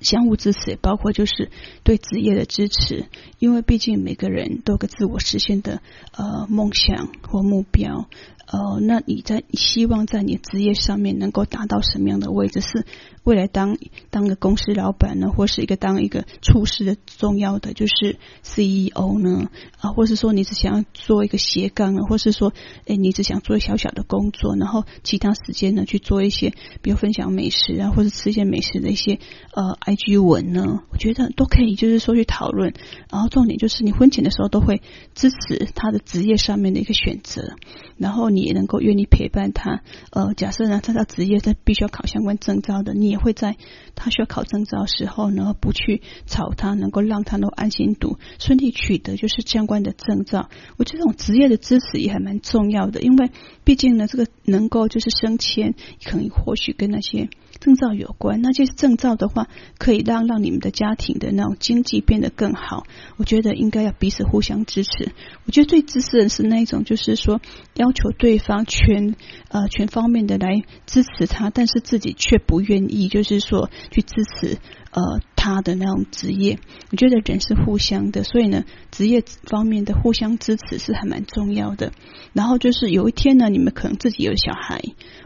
[0.00, 1.50] 相互支持，包括就是
[1.82, 3.06] 对职业的支持，
[3.38, 5.82] 因为毕竟每个人都有个自我实现的
[6.16, 8.08] 呃梦想或目标。
[8.50, 12.62] 呃，那你在希望在你职业上面能够达到什么样的位置？
[12.62, 12.86] 是
[13.22, 13.76] 未来当
[14.08, 19.50] 当个公司老板呢，或是一个当一个处事的重要的就是 CEO 呢？
[19.80, 22.54] 啊，或是说你只想要做一个斜杠呢，或是说，
[22.86, 29.18] 哎，你只想做小小的工作，然后其他时间呢去做一些，比如分享美食啊，或是吃一些美食的一些
[29.52, 30.84] 呃 IG 文呢？
[30.90, 32.72] 我觉得都可以，就是说去讨论。
[33.10, 34.80] 然后重点就是你婚前的时候都会
[35.14, 37.56] 支持他的职业上面的一个选择，
[38.00, 38.48] 然后你。
[38.48, 39.82] 也能够愿意陪伴他。
[40.10, 43.58] 呃，假设呢，他的职业他必须要考相关证照的，你也会在
[43.94, 50.48] 他需要考证照的时候呢，不去吵他，能够让他能安心读，顺利取得就是相关的证照。
[50.78, 53.30] 我觉得这种职业的支持也还蛮重要的，因为
[53.64, 57.28] 毕竟呢，这个能够就是升迁，可能或许跟那些。
[57.60, 59.48] 证照有关，那这些证照的话，
[59.78, 62.84] 可以让让你们的家庭的那种经济变得更好。
[63.16, 65.12] 我觉得应该要彼此互相支持。
[65.44, 67.40] 我觉得最支持的是那一种，就是说
[67.74, 69.16] 要求对方全
[69.48, 74.58] 呃全方面的来支持他，但是自己却不愿意，就是说去支持
[74.92, 76.58] 呃他的那种职业。
[76.90, 81.92] 我觉得人是互相的，所以呢，职业方面的互相支持是还蛮重要的。
[82.32, 84.82] 然后就是有一天呢，你们可能自己有小孩，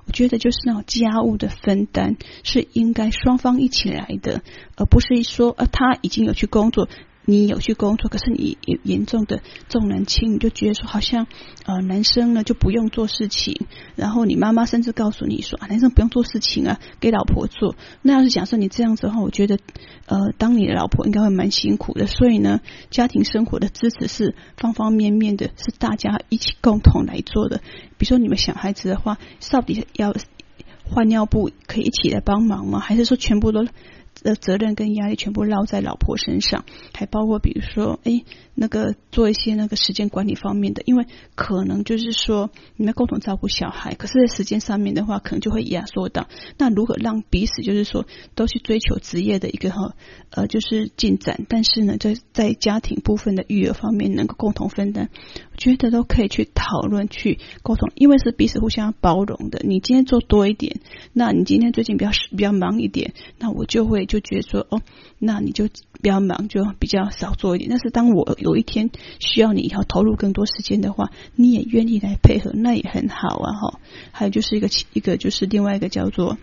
[0.06, 4.42] 我觉得就是那种家务的分担是应该双方一起来的，
[4.76, 6.88] 而不是说啊他已经有去工作。
[7.24, 11.26] 你有去工作，可是你有严重的重男轻女，就觉得说好像
[11.64, 17.76] 呃男生呢就不用做事情，然后你妈妈甚至告诉你说啊男生不用做事情啊，给老婆做。
[18.02, 19.58] 那要是假设你这样子的话，我觉得
[20.06, 22.06] 呃当你的老婆应该会蛮辛苦的。
[22.06, 22.60] 所以呢，
[22.90, 27.58] 家庭生活的支持是方方面面的，是大家一起共同来做的。
[27.98, 29.18] 比如说你们小孩子的话，
[29.50, 30.12] 到底要
[30.84, 32.80] 换尿布，可以一起来帮忙吗？
[32.80, 33.64] 还是说全部都？
[34.22, 36.64] 的责任跟压力全部落在老婆身上，
[36.94, 46.28] 还包括比如说，哎，那个做一些那个时间管理方面的，因为可能就是说你们共同照顾小孩，可是在时间上面的话，可能就会压缩到。
[46.58, 49.94] 那如何让彼此就是说都去追求职业的一个哈
[50.30, 55.10] 呃就是进展，但是呢，在在家庭部分的育儿方面能够共同分担，
[55.62, 59.62] 觉得都可以去讨论去沟通，因为是彼此互相包容的。
[59.64, 60.80] 你今天做多一点，
[61.12, 64.02] 那你今天最近比较比较忙一点，那我就会。
[64.12, 64.82] 就觉得说哦，
[65.18, 65.68] 那你就
[66.02, 67.70] 比较忙，就比较少做一点。
[67.70, 68.90] 但是当我有一天
[69.20, 73.80] 需要你要投入更多时间的话，你也愿意来配合，那也很好啊哈。
[74.10, 76.36] 还有就是一个一个就是另外一个叫做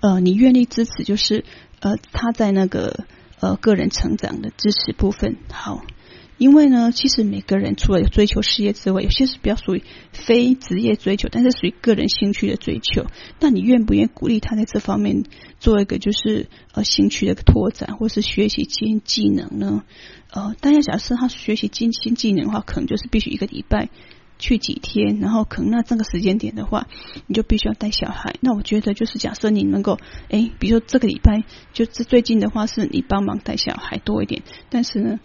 [0.00, 1.44] 呃，你愿意支持，就是
[1.80, 3.06] 呃他在那个
[3.40, 5.82] 呃个人成长的支持部分好。
[6.38, 9.82] 因为呢，其实每个人除了追求事业之外，有些是比较属于
[10.12, 13.06] 非职业追求，但是属于个人兴趣的追求。
[13.40, 15.24] 那你愿不愿意鼓励他在这方面
[15.58, 19.84] 做一个就是呃兴趣的拓展，或是学习新技能呢？
[20.30, 23.88] 呃，大家假设他学习新新技能的话，可能就是必须一个礼拜
[24.38, 26.86] 去几天，然后可能那这个时间点的话，
[27.26, 28.34] 你就必须要带小孩。
[28.40, 35.18] 那我觉得就是假设你能够，哎，比如说这个礼拜就是最近的话，是你帮忙带小孩多一点，但是呢。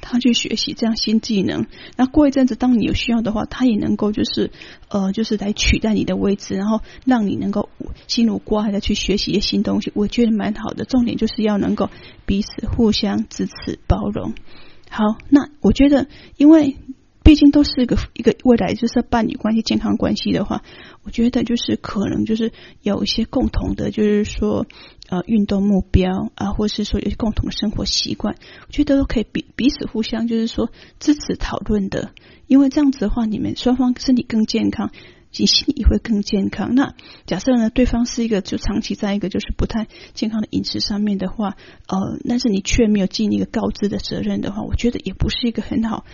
[0.00, 1.66] 他去学习这样新技能，
[1.96, 4.50] 那过一阵子，当你有需要的话，他也能够就是
[4.88, 7.68] 呃，就是来取代你的位置，然后让你能够
[8.06, 9.92] 心如瓜的去学习一些新东西。
[9.94, 11.90] 我觉得蛮好的，重点就是要能够
[12.26, 14.34] 彼此互相支持包容。
[14.90, 16.76] 好，那我觉得，因为。
[17.24, 20.64] 毕竟都是一个一个未来就是伴侣关系、健康关系的话，
[21.04, 22.50] 我觉得就是可能就是
[22.82, 24.66] 有一些共同的，就是说
[25.12, 28.34] 呃运动目标啊，或是说有些共同生活习惯，
[28.66, 32.12] 我觉得都可以彼彼此互相就是说支持讨论的。
[32.46, 34.90] 因为这样子的话，你们双方身体更健康，
[35.36, 36.74] 你心里也会更健康。
[36.74, 36.94] 那
[37.26, 41.56] 假设呢，对方是一个就长期在一个就是不太健康的饮食上面的话，
[41.88, 46.06] 呃，但是你却没有尽一个告知的责任的话，我觉得也不是一个很好。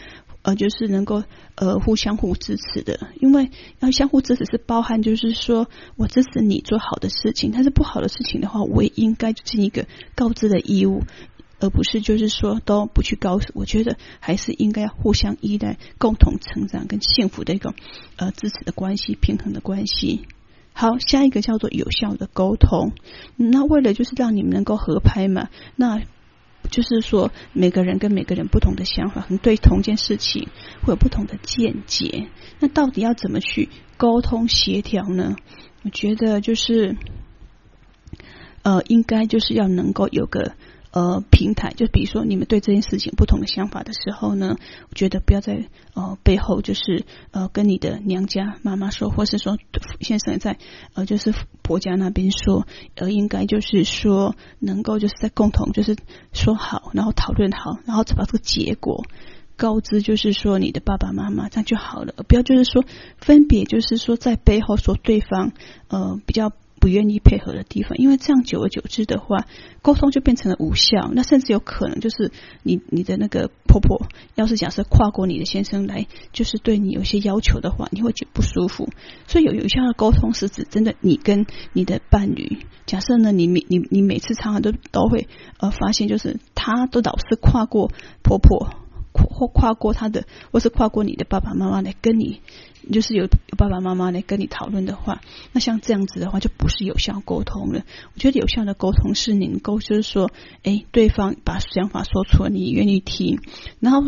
[0.43, 1.25] 呃，就是能够
[1.57, 11.03] 呃互相互支持的，因为要相互支持是包含，就是说我支持你做好的事情，但是不好的事情的话，我也应该尽一个告知的义务，
[11.59, 13.49] 而不是就是说都不去告诉。
[13.55, 17.75] 我觉得还是应该要互相依赖，共同成长跟幸福的一个
[18.17, 20.27] 呃支持的关系，平衡的关系。
[20.73, 22.93] 好，下一个叫做有效的沟通。
[23.37, 26.01] 那为了就是让你们能够合拍嘛，那。
[26.71, 30.49] 就是说，每个人跟每个人不同的想法，可能对同件事情
[30.83, 32.29] 会有不同的见解。
[32.61, 35.37] 那到底要怎么去沟通协调呢？
[35.83, 36.97] 我觉得就是，
[38.63, 40.53] 呃，应该就是要能够有个。
[40.91, 44.57] 呃，平台就比如说你们对这件事情不同的想法的时候呢，
[44.89, 49.59] 我觉得不要在呃背后就是呃跟你的娘家妈妈说，或是说
[50.01, 50.59] 先生在
[50.95, 55.95] 呃就是婆家那边说，呃应该就是说能够就是在共同就是
[56.33, 59.05] 说好，然后讨论好，然后把这个结果
[59.57, 62.85] 告知，就是说你的爸爸妈妈这样就好了，不要就是说
[63.19, 65.53] 分别就是说在背后说对方
[65.89, 66.51] 呃比较。
[66.89, 69.45] 不愿意配合的地方，因为这样久而久之的话，
[69.83, 71.11] 沟通就变成了无效。
[71.13, 72.33] 那甚至有可能就是
[72.63, 78.89] 你你的那个婆婆，要是假设跨过你的先生来，就是对你有些要求的话，你会觉得不舒服。
[79.27, 85.29] 所以有有效的沟通是指真的，你跟你的伴侣，假设呢，你每你你每次常常都都会
[85.59, 88.88] 呃发现，就是他都老是跨过婆婆。
[89.25, 92.41] 或跨过他的，或是跨过你的爸爸妈妈来跟你，
[92.93, 95.21] 就是有有爸爸妈妈来跟你讨论的话，
[95.53, 97.83] 那像这样子的话，就不是有效沟通了。
[98.15, 100.31] 我觉得有效的沟通是能够，就是说，
[100.63, 103.41] 哎，对方把想法说出来，你愿意听，
[103.81, 104.03] 然后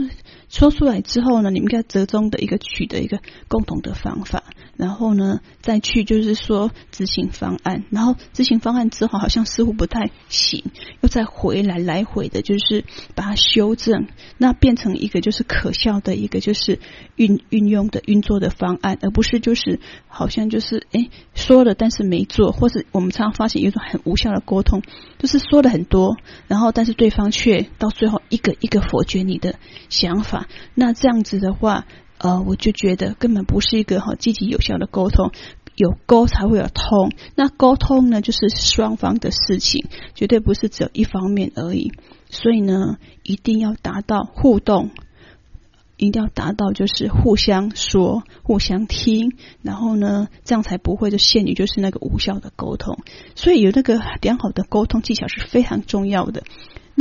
[0.50, 4.42] 说出来之后呢，你们应该折中的一个取得一个共同的方法，
[4.76, 10.64] 然后呢，再去就是说执行方案，然后执行方案之后好像似乎不太行，
[11.00, 12.84] 又再回来来回的，就是
[13.14, 15.20] 把它修正，那变成一个。
[15.20, 16.80] 就是可笑的一个就是
[17.14, 19.78] 运运用的运作的方案，而不是就是
[20.08, 24.82] 好像就是哎说了但是没做，或是我们常常发现有一种很无效的沟通，
[25.18, 26.16] 就是说了很多，
[26.48, 29.56] 然后但是对方却到最后一个一个否决你的
[29.90, 30.39] 想法，
[30.74, 31.86] 那这样子的话，
[32.18, 35.32] 呃，我就觉得根本不是一个好积极有效的沟通。
[35.76, 41.92] 有沟才会有通，那沟通呢，就是双方的事情，绝对不是只有一方面而已。
[42.28, 44.90] 所以呢，一定要达到互动，
[45.96, 49.32] 一定要达到就是互相说、互相听，
[49.62, 52.98] 然后呢，这样才不会就陷于就是那个无效的沟通。
[53.34, 56.42] 所以有那个良好的沟通技巧是非常重要的。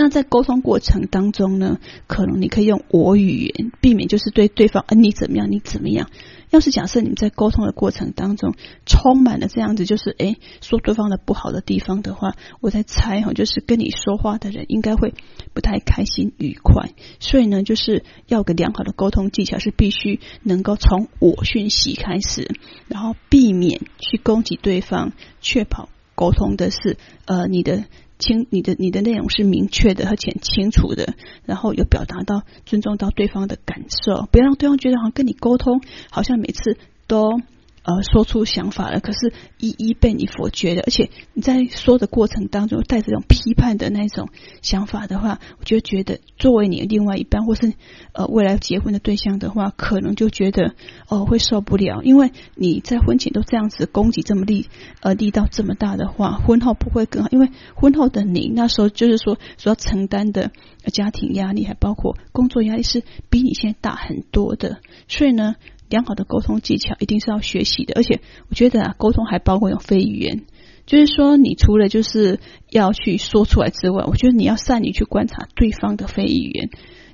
[0.01, 1.77] 那在沟通过程当中呢，
[2.07, 6.09] 可能你可以用我语言，避免就是对对方，呃，你怎么样，你怎么样。
[6.51, 15.13] 要是假设你们在沟通的过程当中充满了这样子，就是诶说对方的不好的地方的话，我在猜哈，就是跟你说话的人应该会
[15.53, 16.91] 不太开心愉快。
[17.19, 22.49] 所以呢，就是要个良好的沟通技巧是必须能够从我讯息开始，
[22.87, 26.95] 然后避免去攻击对方，确保沟通的是
[27.25, 27.83] 呃你的。
[28.19, 31.15] 清你的你的内容是明确的而且清楚的，
[31.45, 37.41] 然后有表达到尊重到对方的感受，不要让对方觉得好像跟你沟通好像每次都。
[37.83, 44.29] 呃，说出想法了，可是一一被你否决的，而且你在说的过程当中带着这种批判的那种
[44.61, 47.73] 想法的话，我就觉得作为你另外一半，或是
[48.13, 50.75] 呃未来结婚的对象的话，可能就觉得
[51.07, 54.67] 哦、会受不了，因为你在婚前都这样子攻击这么力
[55.01, 60.51] 呃力道这么大的话，婚后不会更好，因为婚后的你那时候就是说所要承担的
[60.91, 65.55] 家庭压力，还包括工作压力是比你现在大很多的，所以呢。
[65.89, 70.43] 良好的沟通技巧一定是要学习的，而且我觉得啊，沟通还包括用非语言，
[70.85, 76.69] 就是说，你除了就是要去说出来之外，我觉得你要善于去观察对方的非语言。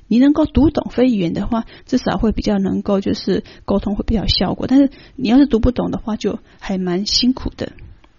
[0.07, 4.67] 你能够读懂非语言的话，至少会比较能够就是沟通会比较有效果。
[4.67, 7.71] 但是你要是读不懂的话，就还蛮辛苦的。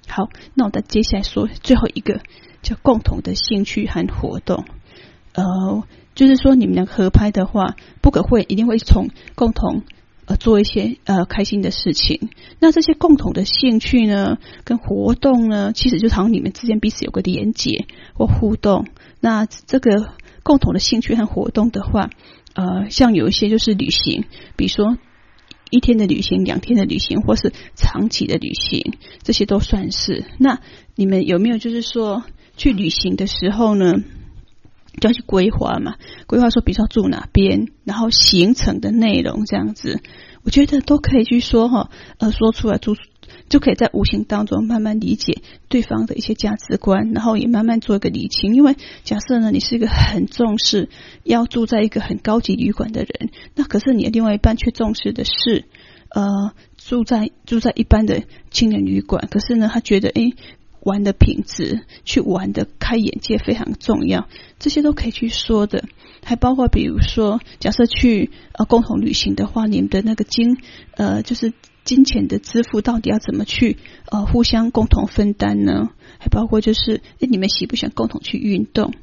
[0.09, 2.21] 好，那我再接下来说最后一个
[2.61, 4.65] 叫共同的兴趣和活动。
[5.35, 5.85] 呃，
[6.17, 9.83] 就是说你们两个合拍的话，不可会一定会从共同。
[10.27, 12.31] 呃，做一些呃开心的事情。
[12.59, 18.87] 那这些共同的兴趣呢，跟活动呢，其实就好像你们之间彼此有个连结或互动。
[19.21, 20.13] 那这个
[20.43, 22.11] 共同的兴趣和活动的话，
[22.55, 24.25] 呃，像有一些就是旅行，
[24.57, 24.99] 比如说
[25.71, 30.25] 一天的旅行、两天的旅行，或是长期的旅行，这些都算是。
[30.39, 30.61] 那
[30.97, 32.25] 你们有没有就是说
[32.57, 34.03] 去旅行的时候呢？
[35.01, 40.01] 就要去规划嘛，规划说，比如说住哪边，然后行程的内容这样子，
[40.43, 42.97] 我觉得都可以去说哈，呃，说出来就
[43.49, 48.55] 就可以在无形当中慢慢理解对方的一些价值观，然后也慢慢做一个理清。
[48.55, 48.75] 因为
[49.05, 50.89] 假设呢，你是一个很重视
[51.25, 55.65] 要住在一个很高级旅馆的人，那可是你的另外一半却重视的是
[56.11, 60.35] 呃住在住在一般的青年旅馆，可是呢，他觉得诶。
[60.87, 64.29] 玩的品质，去玩的开眼界非常重要，
[64.61, 65.85] 这些都可以去说的。
[66.23, 70.59] 还包括比如说，假设去呃共同旅行的话，你们的那个金
[70.95, 71.53] 呃就是
[71.85, 73.79] 金钱的支付到底要怎么去
[74.11, 75.91] 呃互相共同分担呢？
[76.19, 78.95] 还包括就是你们喜不喜欢共同去运动？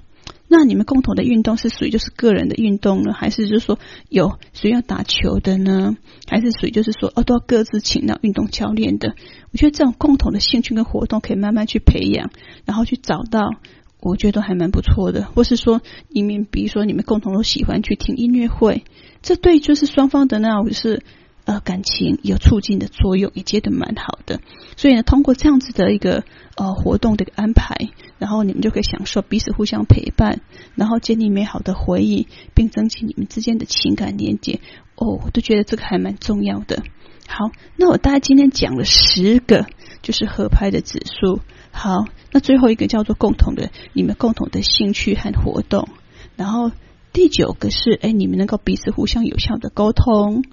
[0.56, 5.96] 那你们共同的运动是属于就是个人的运动呢，还是就是说有谁要打球的呢？
[6.28, 9.16] 还是属于就是说哦都要各自请到运动教练的？
[9.52, 12.30] 我觉得这种共同的兴趣跟活动可以慢慢去培养，
[12.66, 13.50] 然后去找到，
[14.00, 15.24] 我觉得都还蛮不错的。
[15.24, 18.84] 或是说你们比如说你们共同都喜欢去听音乐会，
[19.24, 21.02] 这对就是双方的那种是。
[21.46, 24.40] 呃，感情有促进的作用，也接得蛮好的。
[24.78, 26.24] 所以呢，通过这样子的一个
[26.56, 30.40] 呃活动的安排，然后你们就可以享受彼此互相陪伴，
[30.76, 34.62] 然后建立美好的回忆，并增进你们之间的情感连接。
[34.96, 36.82] 哦，我都觉得这个还蛮重要的。
[37.28, 39.66] 好，那我大概今天讲了十个，
[40.02, 41.42] 就是合拍的指数。
[41.72, 45.90] 好，那最后一个叫做共同的，你们共同的兴趣和活动。
[46.38, 46.72] 然后
[47.12, 50.46] 第九个是，哎，你们能够彼此互相有效的沟通。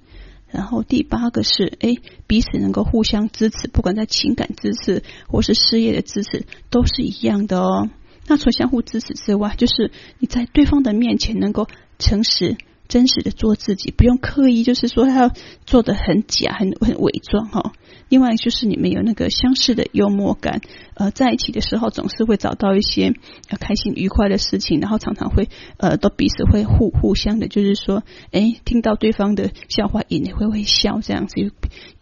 [0.51, 1.95] 然后第八个是，哎，
[2.27, 7.89] 彼此能够互相支持，不管在情感支持或是事业的支持，都是一样的哦。
[8.27, 12.57] 那除相互支持之外，就是你在对方的面前能够诚实。
[12.89, 15.33] 真实的做自己，不用刻意，就是说他要
[15.65, 17.73] 做的很假、很很伪装哈。
[18.11, 20.61] 另外就是你们有那个相似的幽默感，
[20.95, 23.15] 呃，在一起的时候总是会找到一些
[23.61, 25.49] 开心愉快的事情，然后常常会
[25.79, 28.03] 呃都彼此会互互相的，就是说，
[28.33, 31.51] 哎，听到对方的笑话也会会笑，这样子有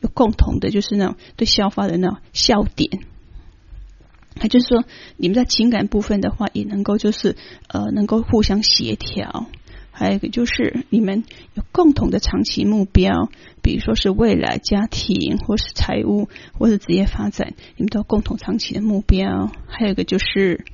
[0.01, 3.01] 有共同的，就是那种对笑话的那种笑点。
[4.41, 4.85] 还就是说，
[5.17, 7.37] 你们在情感部分的话，也能够就是
[7.67, 9.47] 呃能够互相协调。
[9.99, 11.25] 还有一个就是你们
[11.55, 13.29] 有共同的长期目标，
[13.63, 19.51] 比如说是未来家庭，或是财务，或是职业发展，你们都共同长期的目标。
[19.67, 20.65] 还有一个就是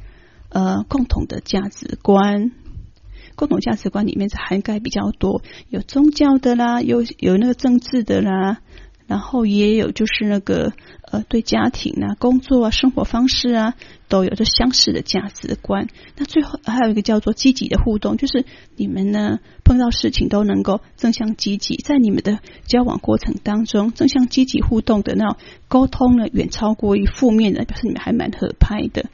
[0.51, 2.53] 呃共同的价值观，
[3.35, 8.61] 共同价值观里面是涵盖比较多，有宗教的啦，有有那个政治的啦。
[9.07, 10.73] 然后也有就是那个
[11.13, 13.75] 呃，对家庭啊、工作啊、生活方式啊，
[14.09, 15.89] 都有着相似的价值观。
[16.17, 18.47] 那最后还有一个叫做积极的互动，就是
[18.77, 25.37] 你们呢碰到事情都能够正向积极，在你们的交往过程当中，正向积极互动的那种
[25.69, 29.11] 沟通呢，远超过于负面的，表示你们还蛮合拍的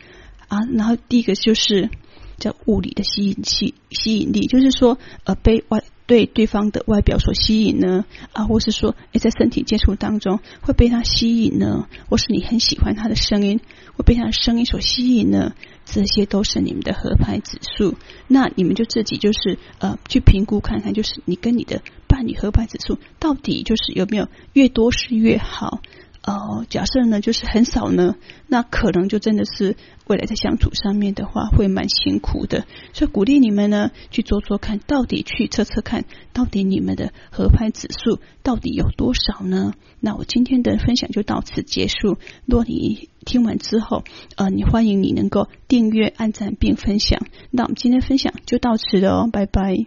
[0.49, 0.59] 啊。
[0.72, 1.91] 然后第一个就是
[2.38, 5.82] 叫物理的吸引器吸引力，就是说呃被外。
[6.11, 13.61] 对对方的外表所吸引呢，啊，或是说，诶，在身体接触当中会被他吸引呢，或是你很喜欢他的声音，
[13.95, 15.55] 会被他的声音所吸引呢，
[15.85, 17.95] 这些都是你们的合拍指数。
[18.27, 25.81] 那你们就自己就是呃去评估看看，就是你跟你的伴侣合拍指数到底就是有没有越多是越好。
[26.23, 28.14] 哦，假设呢，就是很少呢，
[28.47, 29.75] 那可能就真的是
[30.07, 32.66] 未来在相处上面的话，会蛮辛苦的。
[32.93, 36.05] 所以鼓励你们呢，去做做看，到底去测测看，
[36.35, 39.73] 到底你们的合拍指数到底有多少呢？
[39.99, 42.18] 那我今天的分享就到此结束。
[42.45, 44.05] 若你听完之后，
[44.37, 47.21] 呃，你欢迎你能够订阅、按赞并分享。
[47.51, 49.87] 那我们今天分享就到此了哦，拜拜。